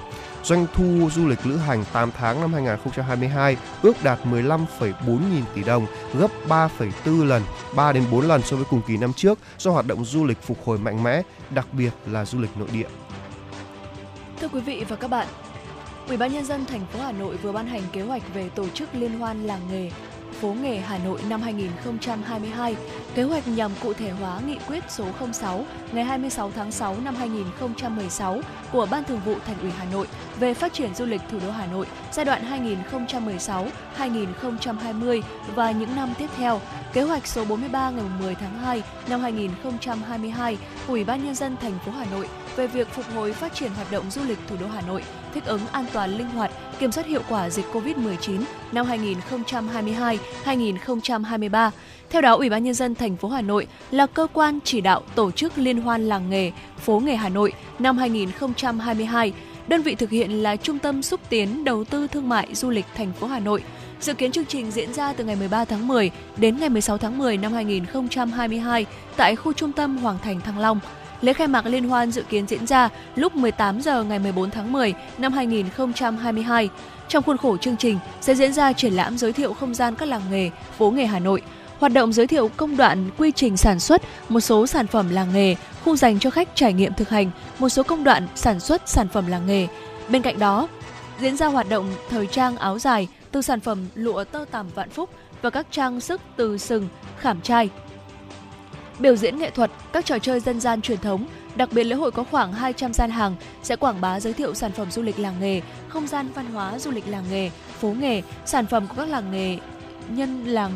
[0.47, 5.63] Doanh thu du lịch lữ hành 8 tháng năm 2022 ước đạt 15,4 nghìn tỷ
[5.65, 5.87] đồng,
[6.19, 7.43] gấp 3,4 lần,
[7.77, 10.43] 3 đến 4 lần so với cùng kỳ năm trước do hoạt động du lịch
[10.43, 12.89] phục hồi mạnh mẽ, đặc biệt là du lịch nội địa.
[14.41, 15.27] Thưa quý vị và các bạn,
[16.09, 18.69] Ủy ban nhân dân thành phố Hà Nội vừa ban hành kế hoạch về tổ
[18.69, 19.91] chức liên hoan làng nghề
[20.41, 22.77] phố nghề Hà Nội năm 2022.
[23.15, 27.15] Kế hoạch nhằm cụ thể hóa nghị quyết số 06 ngày 26 tháng 6 năm
[27.15, 28.41] 2016
[28.73, 30.07] của Ban Thường vụ Thành ủy Hà Nội
[30.41, 32.43] về phát triển du lịch thủ đô Hà Nội giai đoạn
[33.99, 35.23] 2016-2020
[35.55, 36.61] và những năm tiếp theo.
[36.93, 41.57] Kế hoạch số 43 ngày 10 tháng 2 năm 2022 của Ủy ban nhân dân
[41.57, 44.57] thành phố Hà Nội về việc phục hồi phát triển hoạt động du lịch thủ
[44.61, 45.03] đô Hà Nội,
[45.37, 48.41] thích ứng an toàn linh hoạt, kiểm soát hiệu quả dịch COVID-19
[48.73, 48.87] năm
[50.45, 51.71] 2022-2023.
[52.11, 55.03] Theo đó, Ủy ban nhân dân thành phố Hà Nội là cơ quan chỉ đạo
[55.15, 59.33] tổ chức liên hoan làng nghề phố nghề Hà Nội năm 2022.
[59.69, 62.87] Đơn vị thực hiện là Trung tâm xúc tiến đầu tư thương mại du lịch
[62.95, 63.63] thành phố Hà Nội.
[64.01, 67.19] Dự kiến chương trình diễn ra từ ngày 13 tháng 10 đến ngày 16 tháng
[67.19, 68.87] 10 năm 2022
[69.17, 70.81] tại khu trung tâm Hoàng Thành Thăng Long.
[71.21, 74.73] Lễ khai mạc liên hoan dự kiến diễn ra lúc 18 giờ ngày 14 tháng
[74.73, 76.69] 10 năm 2022.
[77.09, 80.09] Trong khuôn khổ chương trình sẽ diễn ra triển lãm giới thiệu không gian các
[80.09, 81.43] làng nghề, phố nghề Hà Nội,
[81.79, 85.33] hoạt động giới thiệu công đoạn quy trình sản xuất một số sản phẩm làng
[85.35, 88.83] nghề, khu dành cho khách trải nghiệm thực hành một số công đoạn sản xuất
[88.89, 89.67] sản phẩm làng nghề.
[90.09, 90.69] Bên cạnh đó,
[91.21, 94.91] diễn ra hoạt động thời trang áo dài từ sản phẩm lụa tơ tằm vạn
[94.91, 95.11] phúc
[95.43, 96.89] và các trang sức từ sừng,
[97.19, 97.71] khảm trai,
[98.99, 101.27] biểu diễn nghệ thuật, các trò chơi dân gian truyền thống.
[101.57, 104.73] Đặc biệt lễ hội có khoảng 200 gian hàng sẽ quảng bá giới thiệu sản
[104.73, 108.23] phẩm du lịch làng nghề, không gian văn hóa du lịch làng nghề, phố nghề,
[108.47, 109.59] sản phẩm của các làng nghề
[110.09, 110.73] nhân làng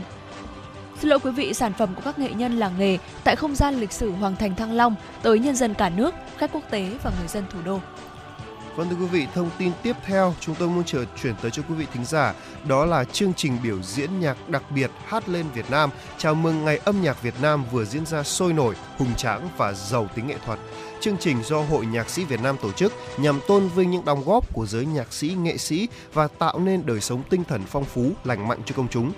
[1.01, 3.81] Xin lỗi quý vị, sản phẩm của các nghệ nhân làng nghề tại không gian
[3.81, 7.12] lịch sử Hoàng Thành Thăng Long tới nhân dân cả nước, khách quốc tế và
[7.18, 7.81] người dân thủ đô.
[8.77, 11.62] Vâng thưa quý vị, thông tin tiếp theo chúng tôi muốn chờ chuyển tới cho
[11.68, 15.47] quý vị thính giả đó là chương trình biểu diễn nhạc đặc biệt Hát lên
[15.55, 19.14] Việt Nam chào mừng ngày âm nhạc Việt Nam vừa diễn ra sôi nổi, hùng
[19.16, 20.59] tráng và giàu tính nghệ thuật.
[21.01, 24.25] Chương trình do Hội Nhạc sĩ Việt Nam tổ chức nhằm tôn vinh những đóng
[24.25, 27.85] góp của giới nhạc sĩ, nghệ sĩ và tạo nên đời sống tinh thần phong
[27.85, 29.12] phú, lành mạnh cho công chúng.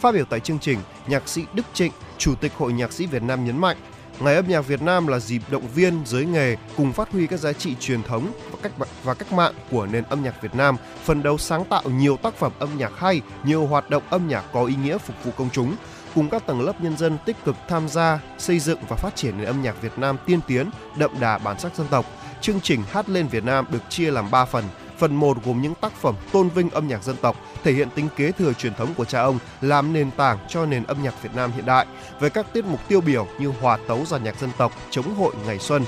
[0.00, 3.22] Phát biểu tại chương trình, nhạc sĩ Đức Trịnh, Chủ tịch Hội Nhạc sĩ Việt
[3.22, 3.76] Nam nhấn mạnh,
[4.20, 7.36] Ngày âm nhạc Việt Nam là dịp động viên giới nghề cùng phát huy các
[7.36, 8.72] giá trị truyền thống và cách
[9.04, 12.34] và cách mạng của nền âm nhạc Việt Nam, phần đấu sáng tạo nhiều tác
[12.34, 15.50] phẩm âm nhạc hay, nhiều hoạt động âm nhạc có ý nghĩa phục vụ công
[15.52, 15.76] chúng,
[16.14, 19.38] cùng các tầng lớp nhân dân tích cực tham gia xây dựng và phát triển
[19.38, 22.06] nền âm nhạc Việt Nam tiên tiến, đậm đà bản sắc dân tộc.
[22.40, 24.64] Chương trình Hát lên Việt Nam được chia làm 3 phần.
[24.98, 28.08] Phần 1 gồm những tác phẩm tôn vinh âm nhạc dân tộc, thể hiện tính
[28.16, 31.30] kế thừa truyền thống của cha ông, làm nền tảng cho nền âm nhạc Việt
[31.34, 31.86] Nam hiện đại.
[32.20, 35.34] Với các tiết mục tiêu biểu như hòa tấu giàn nhạc dân tộc, chống hội
[35.46, 35.84] ngày xuân,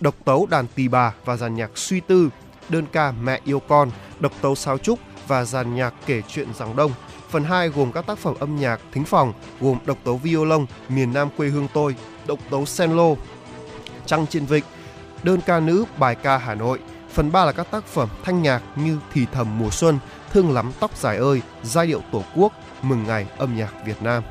[0.00, 2.30] độc tấu đàn tỳ bà và giàn nhạc suy tư,
[2.68, 6.76] đơn ca mẹ yêu con, độc tấu sao trúc và giàn nhạc kể chuyện giảng
[6.76, 6.92] đông.
[7.30, 11.12] Phần 2 gồm các tác phẩm âm nhạc thính phòng gồm độc tấu violon miền
[11.12, 13.14] Nam quê hương tôi, độc tấu senlo,
[14.06, 14.64] trăng trên vịnh,
[15.22, 16.78] đơn ca nữ bài ca Hà Nội,
[17.12, 19.98] Phần 3 là các tác phẩm thanh nhạc như Thì thầm mùa xuân,
[20.30, 22.52] Thương lắm tóc dài ơi, Giai điệu tổ quốc,
[22.82, 24.22] Mừng ngày âm nhạc Việt Nam.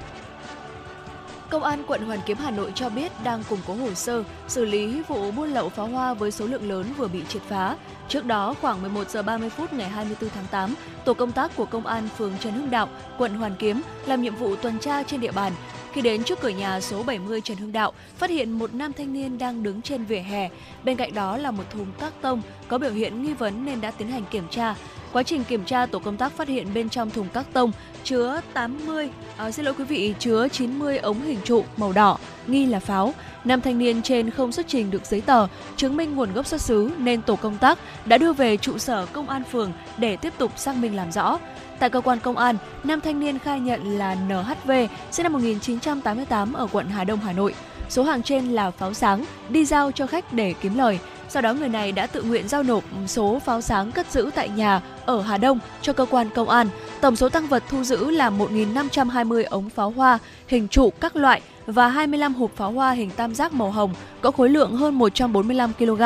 [1.50, 4.66] Công an quận Hoàn Kiếm Hà Nội cho biết đang củng cố hồ sơ xử
[4.66, 7.78] lý vụ buôn lậu pháo hoa với số lượng lớn vừa bị triệt phá.
[8.08, 10.76] Trước đó, khoảng 11 giờ 30 phút ngày 24 tháng 8,
[11.06, 14.36] tổ công tác của công an phường Trần Hưng Đạo, quận Hoàn Kiếm làm nhiệm
[14.36, 15.54] vụ tuần tra trên địa bàn
[15.94, 19.14] khi đến trước cửa nhà số 70 Trần Hưng Đạo, phát hiện một nam thanh
[19.14, 20.50] niên đang đứng trên vỉa hè.
[20.84, 23.92] Bên cạnh đó là một thùng các tông có biểu hiện nghi vấn nên đã
[23.92, 24.76] tiến hành kiểm tra.
[25.14, 27.72] Quá trình kiểm tra, tổ công tác phát hiện bên trong thùng các tông
[28.04, 32.18] chứa 80, à, xin lỗi quý vị, chứa 90 ống hình trụ màu đỏ,
[32.48, 33.14] nghi là pháo.
[33.46, 36.62] Nam thanh niên trên không xuất trình được giấy tờ chứng minh nguồn gốc xuất
[36.62, 40.34] xứ nên tổ công tác đã đưa về trụ sở công an phường để tiếp
[40.38, 41.40] tục xác minh làm rõ.
[41.82, 44.72] Tại cơ quan công an, nam thanh niên khai nhận là NHV,
[45.12, 47.54] sinh năm 1988 ở quận Hà Đông, Hà Nội.
[47.90, 51.00] Số hàng trên là pháo sáng, đi giao cho khách để kiếm lời.
[51.30, 54.50] Sau đó người này đã tự nguyện giao nộp số pháo sáng cất giữ tại
[54.50, 56.68] nhà ở Hà Đông cho cơ quan công an.
[57.02, 61.42] Tổng số tăng vật thu giữ là 1.520 ống pháo hoa hình trụ các loại
[61.66, 65.74] và 25 hộp pháo hoa hình tam giác màu hồng có khối lượng hơn 145
[65.74, 66.02] kg.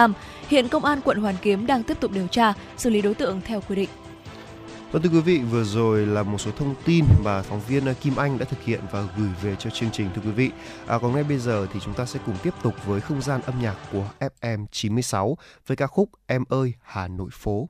[0.47, 3.41] Hiện công an quận Hoàn Kiếm đang tiếp tục điều tra, xử lý đối tượng
[3.45, 3.89] theo quy định.
[4.91, 7.93] Vâng thưa quý vị, vừa rồi là một số thông tin mà phóng viên ờ,
[7.93, 10.51] Kim Anh đã thực hiện và gửi về cho chương trình thưa quý vị.
[10.88, 13.41] À, còn ngay bây giờ thì chúng ta sẽ cùng tiếp tục với không gian
[13.41, 14.09] âm nhạc của
[14.41, 17.69] FM 96 với ca khúc Em ơi Hà Nội phố.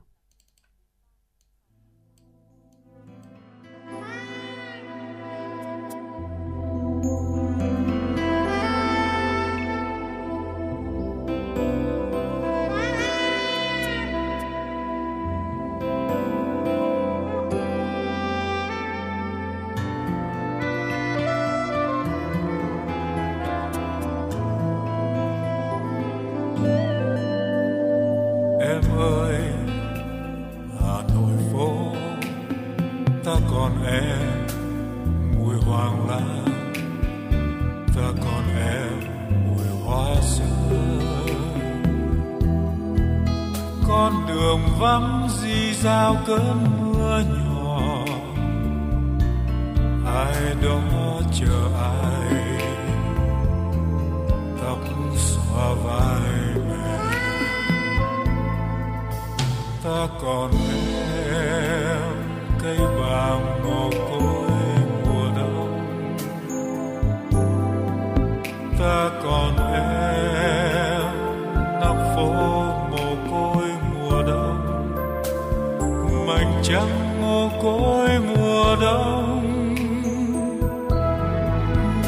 [78.18, 79.74] mùa đông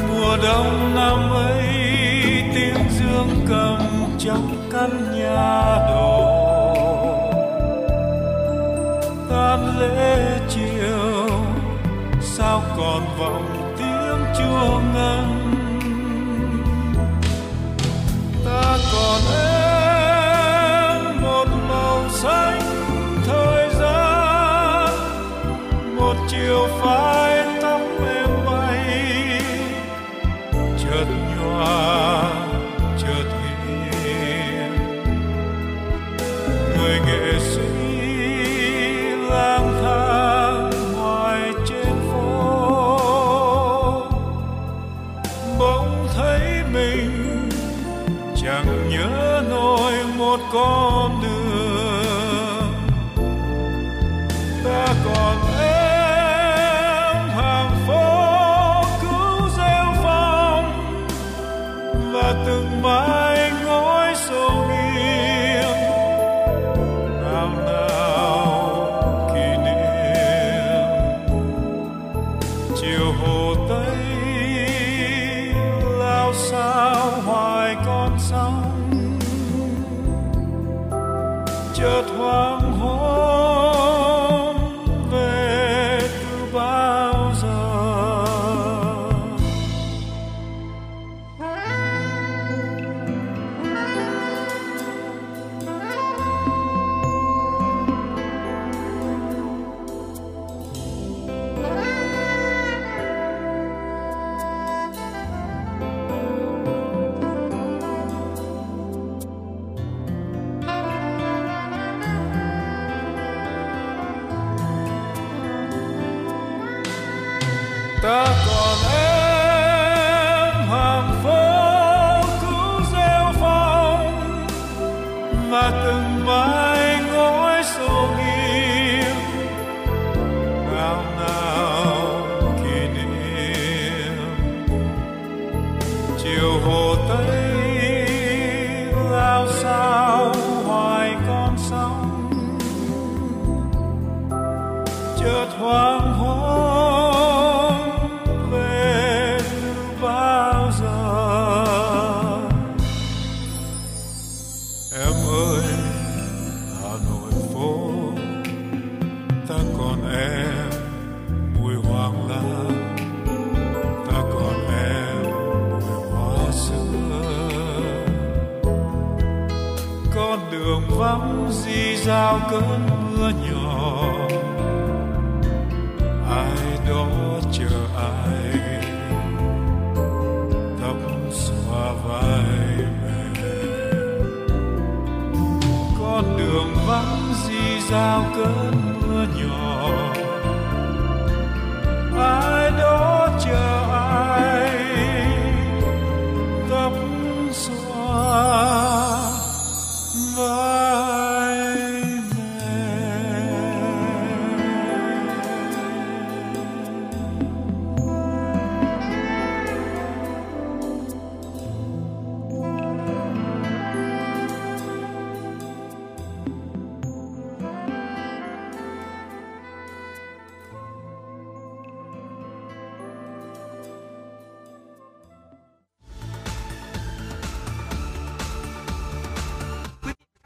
[0.09, 1.63] mùa đông năm ấy,
[2.55, 3.77] tiếng dương cầm
[4.19, 6.35] trong căn nhà đổ
[9.29, 11.29] tan lễ chiều,
[12.21, 15.25] sao còn vọng tiếng chuông ngân?
[18.45, 19.58] Ta còn ơi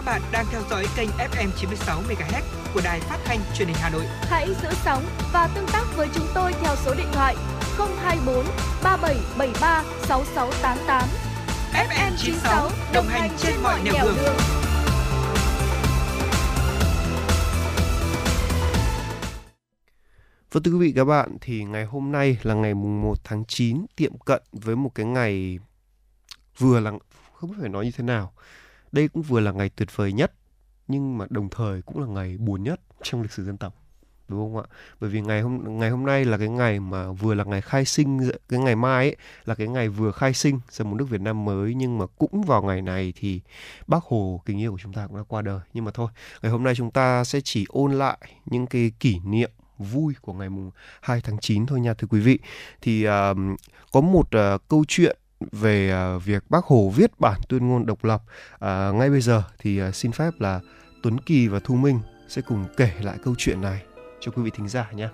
[0.06, 2.42] bạn đang theo dõi kênh FM 96 MHz
[2.74, 4.04] của đài phát thanh truyền hình Hà Nội.
[4.22, 7.36] Hãy giữ sóng và tương tác với chúng tôi theo số điện thoại
[7.78, 8.46] 024
[8.84, 11.04] 3773 6688.
[11.74, 14.36] FM 96 đồng hành trên mọi nẻo đường.
[20.52, 23.46] Vâng thưa quý vị các bạn, thì ngày hôm nay là ngày mùng 1 tháng
[23.46, 25.60] 9 tiệm cận với một cái ngày
[26.58, 26.92] vừa là
[27.34, 28.34] không biết phải nói như thế nào.
[28.94, 30.34] Đây cũng vừa là ngày tuyệt vời nhất
[30.88, 33.76] nhưng mà đồng thời cũng là ngày buồn nhất trong lịch sử dân tộc.
[34.28, 34.66] Đúng không ạ?
[35.00, 37.86] Bởi vì ngày hôm ngày hôm nay là cái ngày mà vừa là ngày khai
[37.86, 39.16] sinh cái ngày mai ấy
[39.46, 42.42] là cái ngày vừa khai sinh ra một nước Việt Nam mới nhưng mà cũng
[42.42, 43.42] vào ngày này thì
[43.88, 45.60] Bác Hồ kính yêu của chúng ta cũng đã qua đời.
[45.74, 49.20] Nhưng mà thôi, ngày hôm nay chúng ta sẽ chỉ ôn lại những cái kỷ
[49.26, 50.72] niệm vui của ngày mùng
[51.02, 52.40] 2 tháng 9 thôi nha thưa quý vị.
[52.82, 53.12] Thì uh,
[53.92, 55.18] có một uh, câu chuyện
[55.52, 58.22] về à, việc Bác Hồ viết bản tuyên ngôn độc lập.
[58.60, 60.60] à, ngay bây giờ thì à, xin phép là
[61.04, 63.82] Tuấn Kỳ và Thu Minh sẽ cùng kể lại câu chuyện này
[64.20, 65.08] cho quý vị thính giả nhé.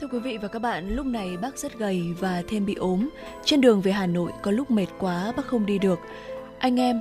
[0.00, 3.08] Thưa quý vị và các bạn, lúc này bác rất gầy và thêm bị ốm.
[3.44, 5.98] Trên đường về Hà Nội có lúc mệt quá bác không đi được.
[6.58, 7.00] Anh em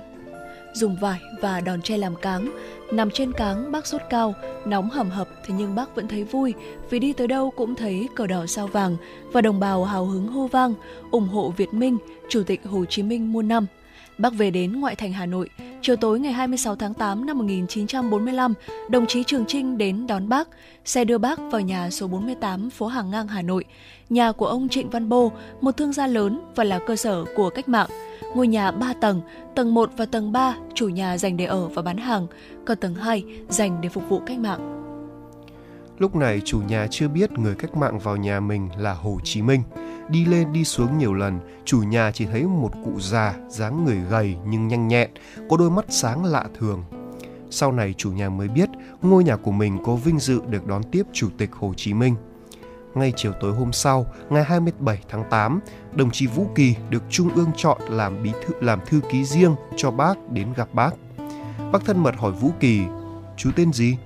[0.74, 2.50] dùng vải và đòn tre làm cáng.
[2.92, 4.34] Nằm trên cáng bác sốt cao,
[4.66, 6.54] nóng hầm hập thế nhưng bác vẫn thấy vui
[6.90, 8.98] vì đi tới đâu cũng thấy cờ đỏ sao vàng
[9.32, 10.74] và đồng bào hào hứng hô vang
[11.12, 11.98] ủng hộ Việt Minh,
[12.30, 13.68] Chủ tịch Hồ Chí Minh muôn năm.
[14.18, 15.50] Bác về đến ngoại thành Hà Nội.
[15.82, 18.54] Chiều tối ngày 26 tháng 8 năm 1945,
[18.90, 20.48] đồng chí Trường Trinh đến đón bác.
[20.86, 23.66] Xe đưa bác vào nhà số 48 phố Hàng Ngang Hà Nội.
[24.10, 27.50] Nhà của ông Trịnh Văn Bô, một thương gia lớn và là cơ sở của
[27.50, 27.90] cách mạng.
[28.36, 29.22] Ngôi nhà 3 tầng,
[29.56, 32.28] tầng 1 và tầng 3 chủ nhà dành để ở và bán hàng,
[32.66, 34.84] còn tầng 2 dành để phục vụ cách mạng.
[35.98, 39.42] Lúc này chủ nhà chưa biết người cách mạng vào nhà mình là Hồ Chí
[39.42, 39.64] Minh.
[40.10, 43.98] Đi lên đi xuống nhiều lần, chủ nhà chỉ thấy một cụ già, dáng người
[44.10, 45.10] gầy nhưng nhanh nhẹn,
[45.50, 46.84] có đôi mắt sáng lạ thường.
[47.50, 48.70] Sau này chủ nhà mới biết
[49.02, 52.16] ngôi nhà của mình có vinh dự được đón tiếp Chủ tịch Hồ Chí Minh.
[52.96, 55.60] Ngay chiều tối hôm sau, ngày 27 tháng 8,
[55.96, 59.56] đồng chí Vũ Kỳ được Trung ương chọn làm bí thư làm thư ký riêng
[59.76, 60.92] cho bác đến gặp bác.
[61.72, 62.82] Bác thân mật hỏi Vũ Kỳ,
[63.38, 63.98] chú tên gì?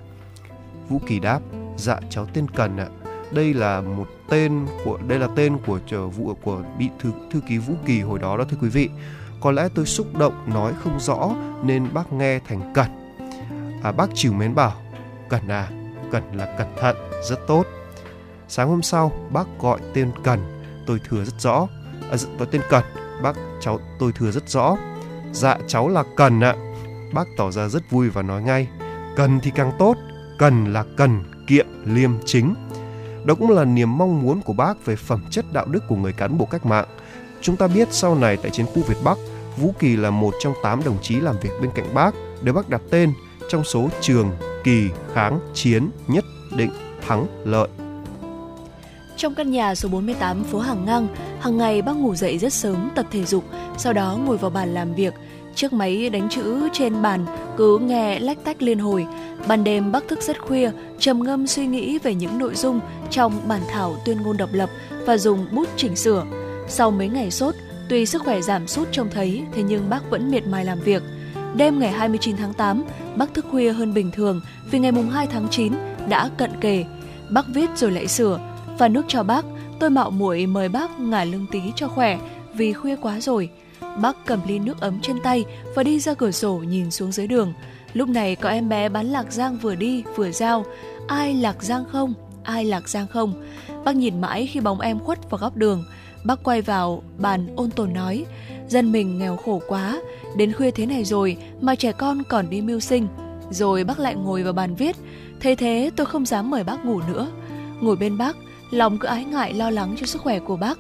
[0.89, 1.39] Vũ Kỳ đáp,
[1.77, 2.87] dạ cháu tên Cần ạ.
[3.31, 7.41] Đây là một tên của đây là tên của chờ vụ của bị thư thư
[7.47, 8.89] ký Vũ Kỳ hồi đó đó thưa quý vị.
[9.41, 11.29] Có lẽ tôi xúc động nói không rõ
[11.63, 12.87] nên bác nghe thành Cẩn.
[13.83, 14.73] À, bác chiều mến bảo,
[15.29, 15.69] Cẩn à,
[16.11, 16.95] Cẩn là cẩn thận,
[17.29, 17.65] rất tốt.
[18.47, 20.39] Sáng hôm sau, bác gọi tên cẩn
[20.87, 21.67] tôi thừa rất rõ.
[22.11, 22.83] À, dạ, tôi tên cẩn
[23.21, 24.77] bác cháu tôi thừa rất rõ.
[25.31, 26.55] Dạ cháu là Cần ạ.
[27.13, 28.67] Bác tỏ ra rất vui và nói ngay,
[29.15, 29.95] Cần thì càng tốt,
[30.39, 32.55] Cần là cần, kiệm, liêm chính.
[33.25, 36.13] Đó cũng là niềm mong muốn của bác về phẩm chất đạo đức của người
[36.13, 36.85] cán bộ cách mạng.
[37.41, 39.17] Chúng ta biết sau này tại chiến khu Việt Bắc,
[39.57, 42.69] Vũ Kỳ là một trong 8 đồng chí làm việc bên cạnh bác, được bác
[42.69, 43.13] đặt tên
[43.49, 44.31] trong số trường,
[44.63, 46.71] kỳ, kháng, chiến, nhất định,
[47.07, 47.67] thắng, lợi.
[49.17, 51.07] Trong căn nhà số 48 phố Hàng Ngang,
[51.39, 53.43] hàng ngày bác ngủ dậy rất sớm tập thể dục,
[53.77, 55.13] sau đó ngồi vào bàn làm việc.
[55.57, 57.25] Chiếc máy đánh chữ trên bàn
[57.57, 59.07] cứ nghe lách tách liên hồi.
[59.47, 62.79] Ban đêm bác thức rất khuya, trầm ngâm suy nghĩ về những nội dung
[63.09, 64.69] trong bản thảo tuyên ngôn độc lập
[65.05, 66.25] và dùng bút chỉnh sửa.
[66.67, 67.55] Sau mấy ngày sốt,
[67.89, 71.03] tuy sức khỏe giảm sút trông thấy, thế nhưng bác vẫn miệt mài làm việc.
[71.55, 72.83] Đêm ngày 29 tháng 8,
[73.15, 74.41] bác thức khuya hơn bình thường
[74.71, 75.73] vì ngày mùng 2 tháng 9
[76.09, 76.85] đã cận kề.
[77.29, 78.39] Bác viết rồi lại sửa,
[78.79, 79.45] và nước cho bác,
[79.79, 82.19] tôi mạo muội mời bác ngả lưng tí cho khỏe
[82.53, 83.49] vì khuya quá rồi.
[84.01, 85.45] Bác cầm ly nước ấm trên tay
[85.75, 87.53] và đi ra cửa sổ nhìn xuống dưới đường.
[87.93, 90.65] Lúc này có em bé bán lạc giang vừa đi vừa giao.
[91.07, 93.33] ai Lạc Giang không, ai Lạc Giang không.
[93.85, 95.85] Bác nhìn mãi khi bóng em khuất vào góc đường.
[96.23, 98.25] Bác quay vào bàn ôn tồn nói,
[98.67, 100.01] dân mình nghèo khổ quá,
[100.35, 103.07] đến khuya thế này rồi mà trẻ con còn đi mưu sinh.
[103.51, 104.95] Rồi bác lại ngồi vào bàn viết,
[105.39, 107.27] thế thế tôi không dám mời bác ngủ nữa.
[107.81, 108.35] Ngồi bên bác,
[108.71, 110.79] lòng cứ ái ngại lo lắng cho sức khỏe của bác.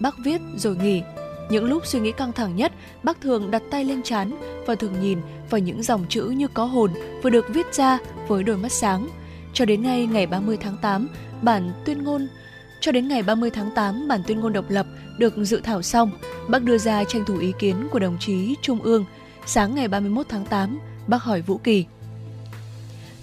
[0.00, 1.02] Bác viết rồi nghỉ.
[1.50, 2.72] Những lúc suy nghĩ căng thẳng nhất,
[3.02, 4.30] bác thường đặt tay lên trán
[4.66, 5.18] và thường nhìn
[5.50, 6.90] vào những dòng chữ như có hồn
[7.22, 9.08] vừa được viết ra với đôi mắt sáng.
[9.52, 11.08] Cho đến ngay ngày 30 tháng 8,
[11.42, 12.28] bản tuyên ngôn
[12.80, 14.86] cho đến ngày 30 tháng 8, bản tuyên ngôn độc lập
[15.18, 16.10] được dự thảo xong,
[16.48, 19.04] bác đưa ra tranh thủ ý kiến của đồng chí Trung ương.
[19.46, 21.84] Sáng ngày 31 tháng 8, bác hỏi Vũ Kỳ.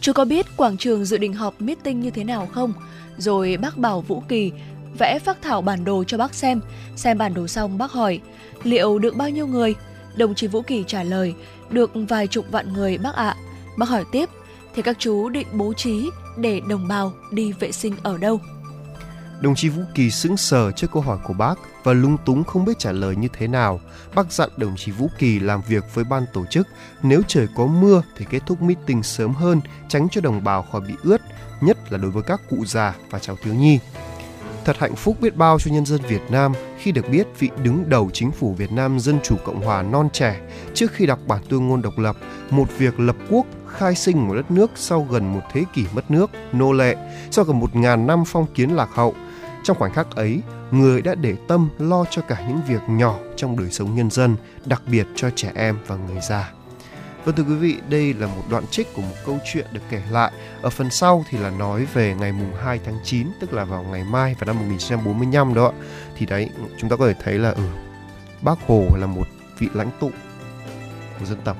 [0.01, 2.73] Chú có biết quảng trường dự định họp meeting như thế nào không?
[3.17, 4.51] Rồi bác bảo Vũ Kỳ
[4.99, 6.61] vẽ phác thảo bản đồ cho bác xem.
[6.95, 8.21] Xem bản đồ xong bác hỏi,
[8.63, 9.75] liệu được bao nhiêu người?
[10.15, 11.33] Đồng chí Vũ Kỳ trả lời,
[11.69, 13.35] được vài chục vạn người bác ạ.
[13.77, 14.29] Bác hỏi tiếp,
[14.75, 18.39] thì các chú định bố trí để đồng bào đi vệ sinh ở đâu?
[19.41, 22.65] Đồng chí Vũ Kỳ sững sờ trước câu hỏi của bác và lung túng không
[22.65, 23.79] biết trả lời như thế nào.
[24.15, 26.67] Bác dặn đồng chí Vũ Kỳ làm việc với ban tổ chức,
[27.03, 30.81] nếu trời có mưa thì kết thúc meeting sớm hơn, tránh cho đồng bào khỏi
[30.81, 31.21] bị ướt,
[31.61, 33.79] nhất là đối với các cụ già và cháu thiếu nhi.
[34.65, 37.89] Thật hạnh phúc biết bao cho nhân dân Việt Nam khi được biết vị đứng
[37.89, 40.39] đầu chính phủ Việt Nam Dân Chủ Cộng Hòa non trẻ
[40.73, 42.15] trước khi đọc bản tuyên ngôn độc lập,
[42.49, 46.11] một việc lập quốc khai sinh một đất nước sau gần một thế kỷ mất
[46.11, 46.95] nước, nô lệ,
[47.31, 49.15] sau gần một ngàn năm phong kiến lạc hậu.
[49.63, 50.41] Trong khoảnh khắc ấy,
[50.71, 54.35] người đã để tâm lo cho cả những việc nhỏ trong đời sống nhân dân,
[54.65, 56.51] đặc biệt cho trẻ em và người già.
[57.25, 60.01] Vâng thưa quý vị, đây là một đoạn trích của một câu chuyện được kể
[60.11, 60.31] lại.
[60.61, 63.83] Ở phần sau thì là nói về ngày mùng 2 tháng 9, tức là vào
[63.83, 65.73] ngày mai vào năm 1945 đó ạ.
[66.15, 67.63] Thì đấy, chúng ta có thể thấy là ừ,
[68.41, 69.27] Bác Hồ là một
[69.59, 70.11] vị lãnh tụ
[71.19, 71.57] của dân tộc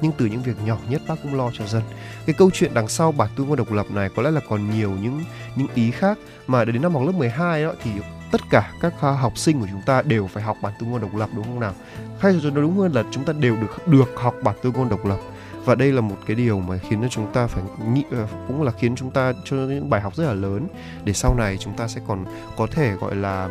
[0.00, 1.82] nhưng từ những việc nhỏ nhất bác cũng lo cho dân
[2.26, 4.70] cái câu chuyện đằng sau bản tuyên ngôn độc lập này có lẽ là còn
[4.70, 5.24] nhiều những
[5.56, 7.90] những ý khác mà đến năm học lớp 12 đó thì
[8.32, 11.14] tất cả các học sinh của chúng ta đều phải học bản tương ngôn độc
[11.14, 11.72] lập, đúng không nào?
[12.20, 14.88] Hay cho nó đúng hơn là chúng ta đều được được học bản tương ngôn
[14.88, 15.18] độc lập.
[15.64, 17.62] Và đây là một cái điều mà khiến cho chúng ta phải
[17.92, 20.66] nghĩ ờ, cũng là khiến chúng ta cho những bài học rất là lớn.
[21.04, 22.24] Để sau này chúng ta sẽ còn
[22.56, 23.48] có thể, gọi là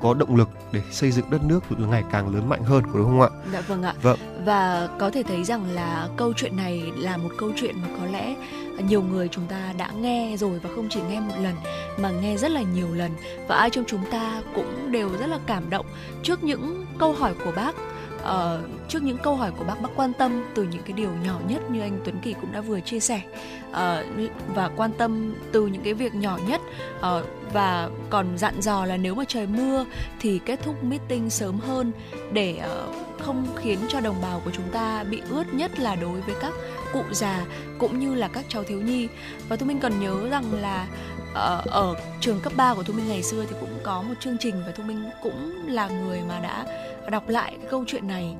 [0.00, 3.20] có động lực để xây dựng đất nước ngày càng lớn mạnh hơn đúng không
[3.20, 3.28] ạ?
[3.52, 3.94] Dạ vâng ạ.
[4.02, 4.18] Vâng.
[4.44, 8.06] Và có thể thấy rằng là câu chuyện này là một câu chuyện mà có
[8.06, 8.36] lẽ
[8.82, 11.54] nhiều người chúng ta đã nghe rồi và không chỉ nghe một lần
[11.98, 13.10] mà nghe rất là nhiều lần
[13.48, 15.86] và ai trong chúng ta cũng đều rất là cảm động
[16.22, 17.74] trước những câu hỏi của bác
[18.28, 21.40] uh, trước những câu hỏi của bác bác quan tâm từ những cái điều nhỏ
[21.48, 23.20] nhất như anh Tuấn Kỳ cũng đã vừa chia sẻ.
[23.70, 26.60] Uh, và quan tâm từ những cái việc nhỏ nhất
[26.98, 27.04] uh,
[27.52, 29.84] và còn dặn dò là nếu mà trời mưa
[30.20, 31.92] thì kết thúc meeting sớm hơn
[32.32, 36.20] để uh, không khiến cho đồng bào của chúng ta bị ướt nhất là đối
[36.20, 36.52] với các
[36.92, 37.46] cụ già
[37.78, 39.08] cũng như là các cháu thiếu nhi.
[39.48, 40.86] Và tôi mình còn nhớ rằng là
[41.34, 44.36] ở, ở trường cấp 3 của Thu Minh ngày xưa thì cũng có một chương
[44.40, 46.66] trình và Thu Minh cũng là người mà đã
[47.10, 48.36] đọc lại cái câu chuyện này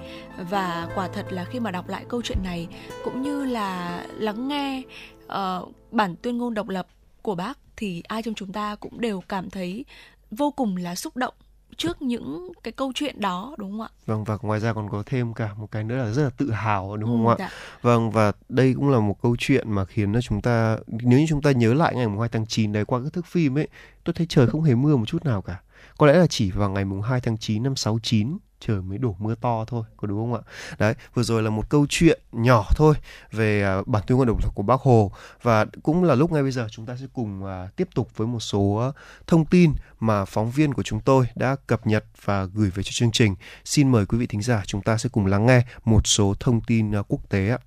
[0.50, 2.68] và quả thật là khi mà đọc lại câu chuyện này
[3.04, 4.82] cũng như là lắng nghe
[5.26, 6.86] uh, bản tuyên ngôn độc lập
[7.22, 9.84] của bác thì ai trong chúng ta cũng đều cảm thấy
[10.30, 11.34] vô cùng là xúc động
[11.76, 13.88] trước những cái câu chuyện đó đúng không ạ?
[14.06, 16.50] Vâng và ngoài ra còn có thêm cả một cái nữa là rất là tự
[16.50, 17.36] hào đúng không ừ, ạ?
[17.38, 17.50] Dạ.
[17.82, 21.26] Vâng và đây cũng là một câu chuyện mà khiến cho chúng ta nếu như
[21.28, 23.68] chúng ta nhớ lại ngày 2 tháng 9 đấy qua các thước phim ấy,
[24.04, 25.60] tôi thấy trời không hề mưa một chút nào cả.
[25.98, 29.16] Có lẽ là chỉ vào ngày mùng 2 tháng 9 năm 69 trời mới đổ
[29.18, 30.40] mưa to thôi, có đúng không ạ?
[30.78, 32.94] Đấy, vừa rồi là một câu chuyện nhỏ thôi
[33.32, 35.12] về à, bản tuyên ngôn độc lập của bác hồ.
[35.42, 38.26] Và cũng là lúc ngay bây giờ chúng ta sẽ cùng à, tiếp tục với
[38.26, 38.92] một số
[39.26, 42.90] thông tin mà phóng viên của chúng tôi đã cập nhật và gửi về cho
[42.92, 43.34] chương trình.
[43.64, 46.60] Xin mời quý vị thính giả chúng ta sẽ cùng lắng nghe một số thông
[46.60, 47.58] tin à, quốc tế ạ.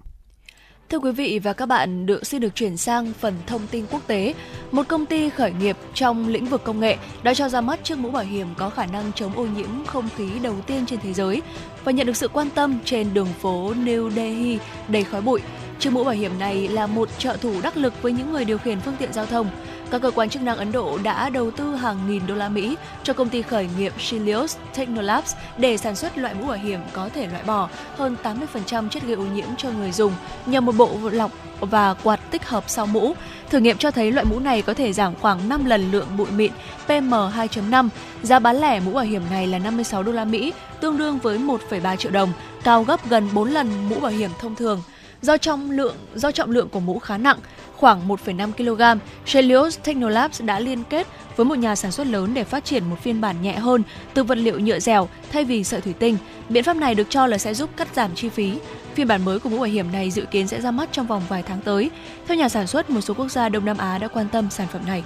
[0.91, 4.01] Thưa quý vị và các bạn, được xin được chuyển sang phần thông tin quốc
[4.07, 4.33] tế.
[4.71, 7.97] Một công ty khởi nghiệp trong lĩnh vực công nghệ đã cho ra mắt chiếc
[7.97, 11.13] mũ bảo hiểm có khả năng chống ô nhiễm không khí đầu tiên trên thế
[11.13, 11.41] giới
[11.83, 15.41] và nhận được sự quan tâm trên đường phố New Delhi đầy khói bụi.
[15.79, 18.57] Chiếc mũ bảo hiểm này là một trợ thủ đắc lực với những người điều
[18.57, 19.47] khiển phương tiện giao thông.
[19.91, 22.75] Các cơ quan chức năng Ấn Độ đã đầu tư hàng nghìn đô la Mỹ
[23.03, 27.09] cho công ty khởi nghiệp Shilios Technolabs để sản xuất loại mũ bảo hiểm có
[27.13, 30.13] thể loại bỏ hơn 80% chất gây ô nhiễm cho người dùng
[30.45, 33.13] nhờ một bộ lọc và quạt tích hợp sau mũ.
[33.49, 36.27] Thử nghiệm cho thấy loại mũ này có thể giảm khoảng 5 lần lượng bụi
[36.31, 36.51] mịn
[36.87, 37.89] PM2.5.
[38.23, 41.37] Giá bán lẻ mũ bảo hiểm này là 56 đô la Mỹ, tương đương với
[41.37, 42.33] 1,3 triệu đồng,
[42.63, 44.81] cao gấp gần 4 lần mũ bảo hiểm thông thường.
[45.21, 47.37] Do trong lượng do trọng lượng của mũ khá nặng,
[47.81, 52.43] khoảng 1,5 kg, Chelios Technolabs đã liên kết với một nhà sản xuất lớn để
[52.43, 55.81] phát triển một phiên bản nhẹ hơn từ vật liệu nhựa dẻo thay vì sợi
[55.81, 56.17] thủy tinh.
[56.49, 58.57] Biện pháp này được cho là sẽ giúp cắt giảm chi phí.
[58.93, 61.21] Phiên bản mới của mũ bảo hiểm này dự kiến sẽ ra mắt trong vòng
[61.29, 61.91] vài tháng tới.
[62.27, 64.67] Theo nhà sản xuất, một số quốc gia Đông Nam Á đã quan tâm sản
[64.73, 65.03] phẩm này.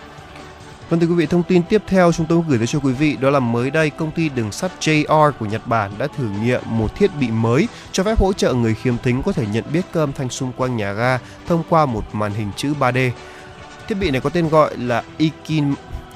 [0.89, 3.17] Vâng thưa quý vị, thông tin tiếp theo chúng tôi gửi tới cho quý vị
[3.21, 6.61] đó là mới đây công ty đường sắt JR của Nhật Bản đã thử nghiệm
[6.65, 9.81] một thiết bị mới cho phép hỗ trợ người khiếm thính có thể nhận biết
[9.93, 13.09] các âm thanh xung quanh nhà ga thông qua một màn hình chữ 3D.
[13.87, 15.73] Thiết bị này có tên gọi là Ikin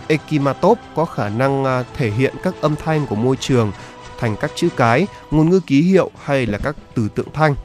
[0.08, 3.72] Ekimatop có khả năng à, thể hiện các âm thanh của môi trường
[4.20, 7.56] thành các chữ cái, ngôn ngữ ký hiệu hay là các từ tượng thanh.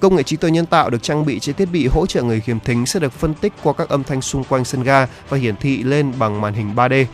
[0.00, 2.40] Công nghệ trí tuệ nhân tạo được trang bị trên thiết bị hỗ trợ người
[2.40, 5.36] khiếm thính sẽ được phân tích qua các âm thanh xung quanh sân ga và
[5.36, 7.04] hiển thị lên bằng màn hình 3D.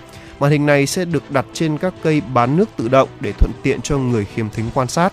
[0.40, 3.52] Màn hình này sẽ được đặt trên các cây bán nước tự động để thuận
[3.62, 5.12] tiện cho người khiếm thính quan sát.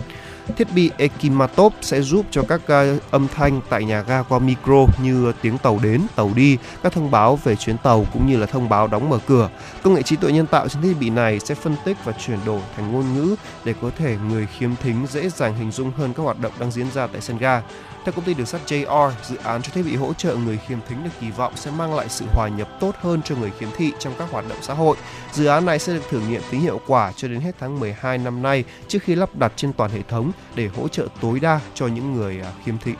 [0.57, 4.85] Thiết bị Ekimatop sẽ giúp cho các ờ, âm thanh tại nhà ga qua micro
[5.03, 8.45] như tiếng tàu đến, tàu đi, các thông báo về chuyến tàu cũng như là
[8.45, 9.49] thông báo đóng mở cửa.
[9.83, 12.39] Công nghệ trí tuệ nhân tạo trên thiết bị này sẽ phân tích và chuyển
[12.45, 16.13] đổi thành ngôn ngữ để có thể người khiếm thính dễ dàng hình dung hơn
[16.13, 17.61] các hoạt động đang diễn ra tại sân ga.
[18.05, 20.77] Theo công ty đường sắt JR, dự án cho thiết bị hỗ trợ người khiếm
[20.87, 23.69] thính được kỳ vọng sẽ mang lại sự hòa nhập tốt hơn cho người khiếm
[23.77, 24.97] thị trong các hoạt động xã hội.
[25.31, 28.17] Dự án này sẽ được thử nghiệm tính hiệu quả cho đến hết tháng 12
[28.17, 31.59] năm nay trước khi lắp đặt trên toàn hệ thống để hỗ trợ tối đa
[31.73, 32.93] cho những người à, khiếm thị.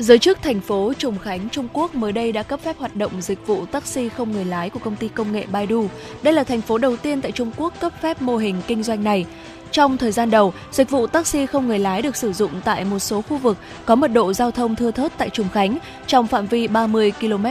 [0.00, 3.20] Giới chức thành phố Trùng Khánh, Trung Quốc mới đây đã cấp phép hoạt động
[3.20, 5.86] dịch vụ taxi không người lái của công ty công nghệ Baidu.
[6.22, 9.04] Đây là thành phố đầu tiên tại Trung Quốc cấp phép mô hình kinh doanh
[9.04, 9.26] này.
[9.72, 12.98] Trong thời gian đầu, dịch vụ taxi không người lái được sử dụng tại một
[12.98, 16.46] số khu vực có mật độ giao thông thưa thớt tại Trùng Khánh trong phạm
[16.46, 17.46] vi 30 km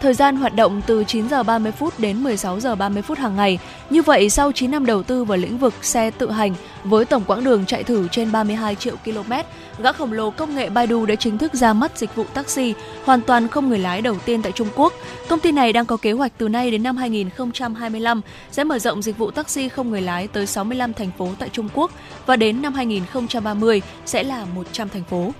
[0.00, 3.36] Thời gian hoạt động từ 9 giờ 30 phút đến 16 giờ 30 phút hàng
[3.36, 3.58] ngày.
[3.90, 7.24] Như vậy, sau 9 năm đầu tư vào lĩnh vực xe tự hành với tổng
[7.26, 9.32] quãng đường chạy thử trên 32 triệu km,
[9.78, 12.74] gã khổng lồ công nghệ Baidu đã chính thức ra mắt dịch vụ taxi
[13.04, 14.92] hoàn toàn không người lái đầu tiên tại Trung Quốc.
[15.28, 18.20] Công ty này đang có kế hoạch từ nay đến năm 2025
[18.50, 21.68] sẽ mở rộng dịch vụ taxi không người lái tới 65 thành phố tại Trung
[21.74, 21.90] Quốc
[22.26, 25.32] và đến năm 2030 sẽ là 100 thành phố.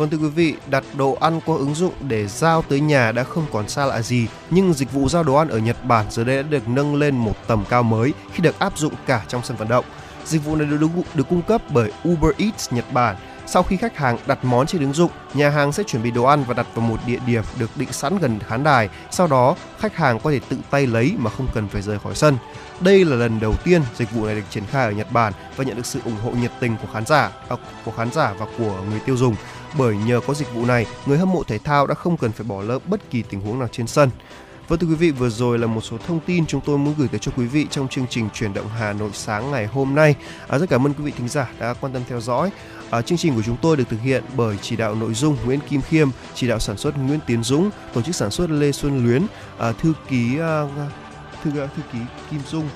[0.00, 3.24] Vâng thưa quý vị, đặt đồ ăn qua ứng dụng để giao tới nhà đã
[3.24, 6.24] không còn xa lạ gì, nhưng dịch vụ giao đồ ăn ở Nhật Bản giờ
[6.24, 9.42] đây đã được nâng lên một tầm cao mới khi được áp dụng cả trong
[9.44, 9.84] sân vận động.
[10.24, 13.16] Dịch vụ này được, được cung cấp bởi Uber Eats Nhật Bản.
[13.46, 16.24] Sau khi khách hàng đặt món trên ứng dụng, nhà hàng sẽ chuẩn bị đồ
[16.24, 18.88] ăn và đặt vào một địa điểm được định sẵn gần khán đài.
[19.10, 22.14] Sau đó, khách hàng có thể tự tay lấy mà không cần phải rời khỏi
[22.14, 22.36] sân.
[22.80, 25.64] Đây là lần đầu tiên dịch vụ này được triển khai ở Nhật Bản và
[25.64, 28.46] nhận được sự ủng hộ nhiệt tình của khán giả, à, của khán giả và
[28.58, 29.34] của người tiêu dùng
[29.78, 32.46] bởi nhờ có dịch vụ này, người hâm mộ thể thao đã không cần phải
[32.46, 34.10] bỏ lỡ bất kỳ tình huống nào trên sân.
[34.70, 37.08] Vâng thưa quý vị, vừa rồi là một số thông tin chúng tôi muốn gửi
[37.08, 40.14] tới cho quý vị trong chương trình chuyển động Hà Nội sáng ngày hôm nay.
[40.48, 42.50] À, rất cảm ơn quý vị thính giả đã quan tâm theo dõi.
[42.90, 45.60] À, chương trình của chúng tôi được thực hiện bởi chỉ đạo nội dung Nguyễn
[45.68, 49.06] Kim Khiêm, chỉ đạo sản xuất Nguyễn Tiến Dũng, tổ chức sản xuất Lê Xuân
[49.06, 49.26] Luyến,
[49.58, 50.62] à, thư ký à,
[51.42, 51.98] thư à, thư ký
[52.30, 52.68] Kim Dung,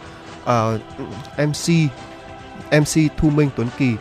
[0.44, 0.78] à,
[1.38, 1.90] MC
[2.70, 3.92] MC Thu Minh Tuấn Kỳ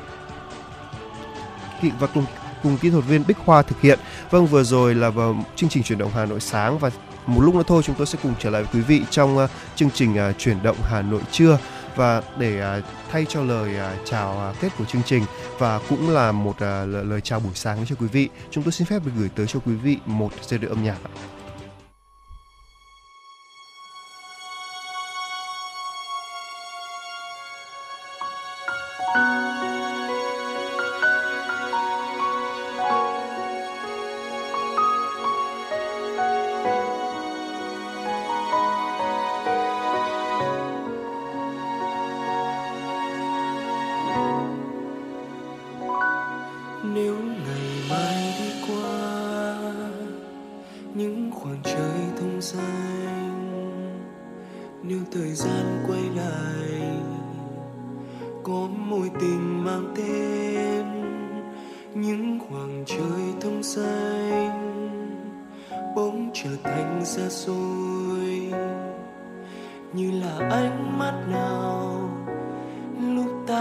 [2.00, 2.26] và cùng
[2.64, 4.00] cùng kỹ thuật viên Bích Hoa thực hiện.
[4.32, 6.90] Vâng, vừa rồi là vào chương trình chuyển động Hà Nội sáng và
[7.26, 9.50] một lúc nữa thôi chúng tôi sẽ cùng trở lại với quý vị trong uh,
[9.76, 11.58] chương trình uh, chuyển động Hà Nội trưa
[11.96, 15.24] và để uh, thay cho lời uh, chào uh, kết của chương trình
[15.60, 18.72] và cũng là một uh, lời, lời chào buổi sáng cho quý vị, chúng tôi
[18.72, 20.98] xin phép được gửi tới cho quý vị một giai điệu âm nhạc.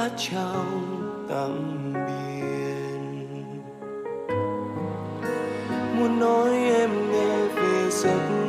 [0.02, 3.22] lá trong tầm biển
[5.98, 8.41] muốn nói em nghe về giấc mơ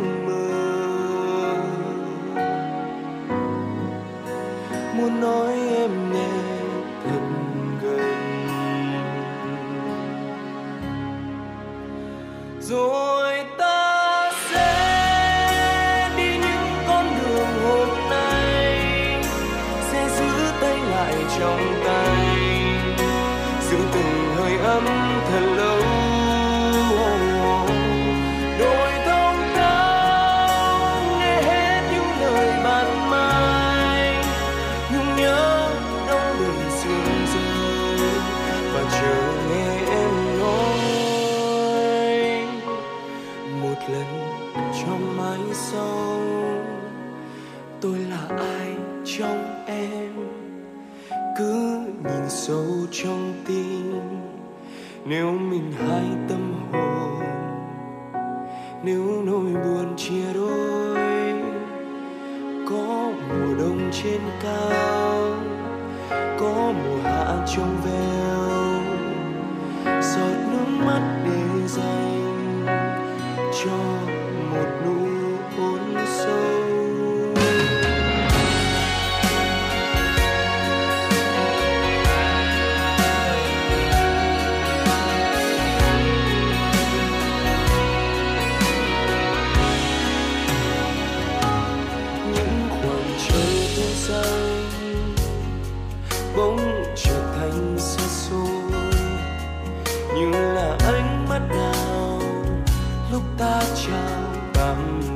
[103.14, 105.13] lúc ta chào tạm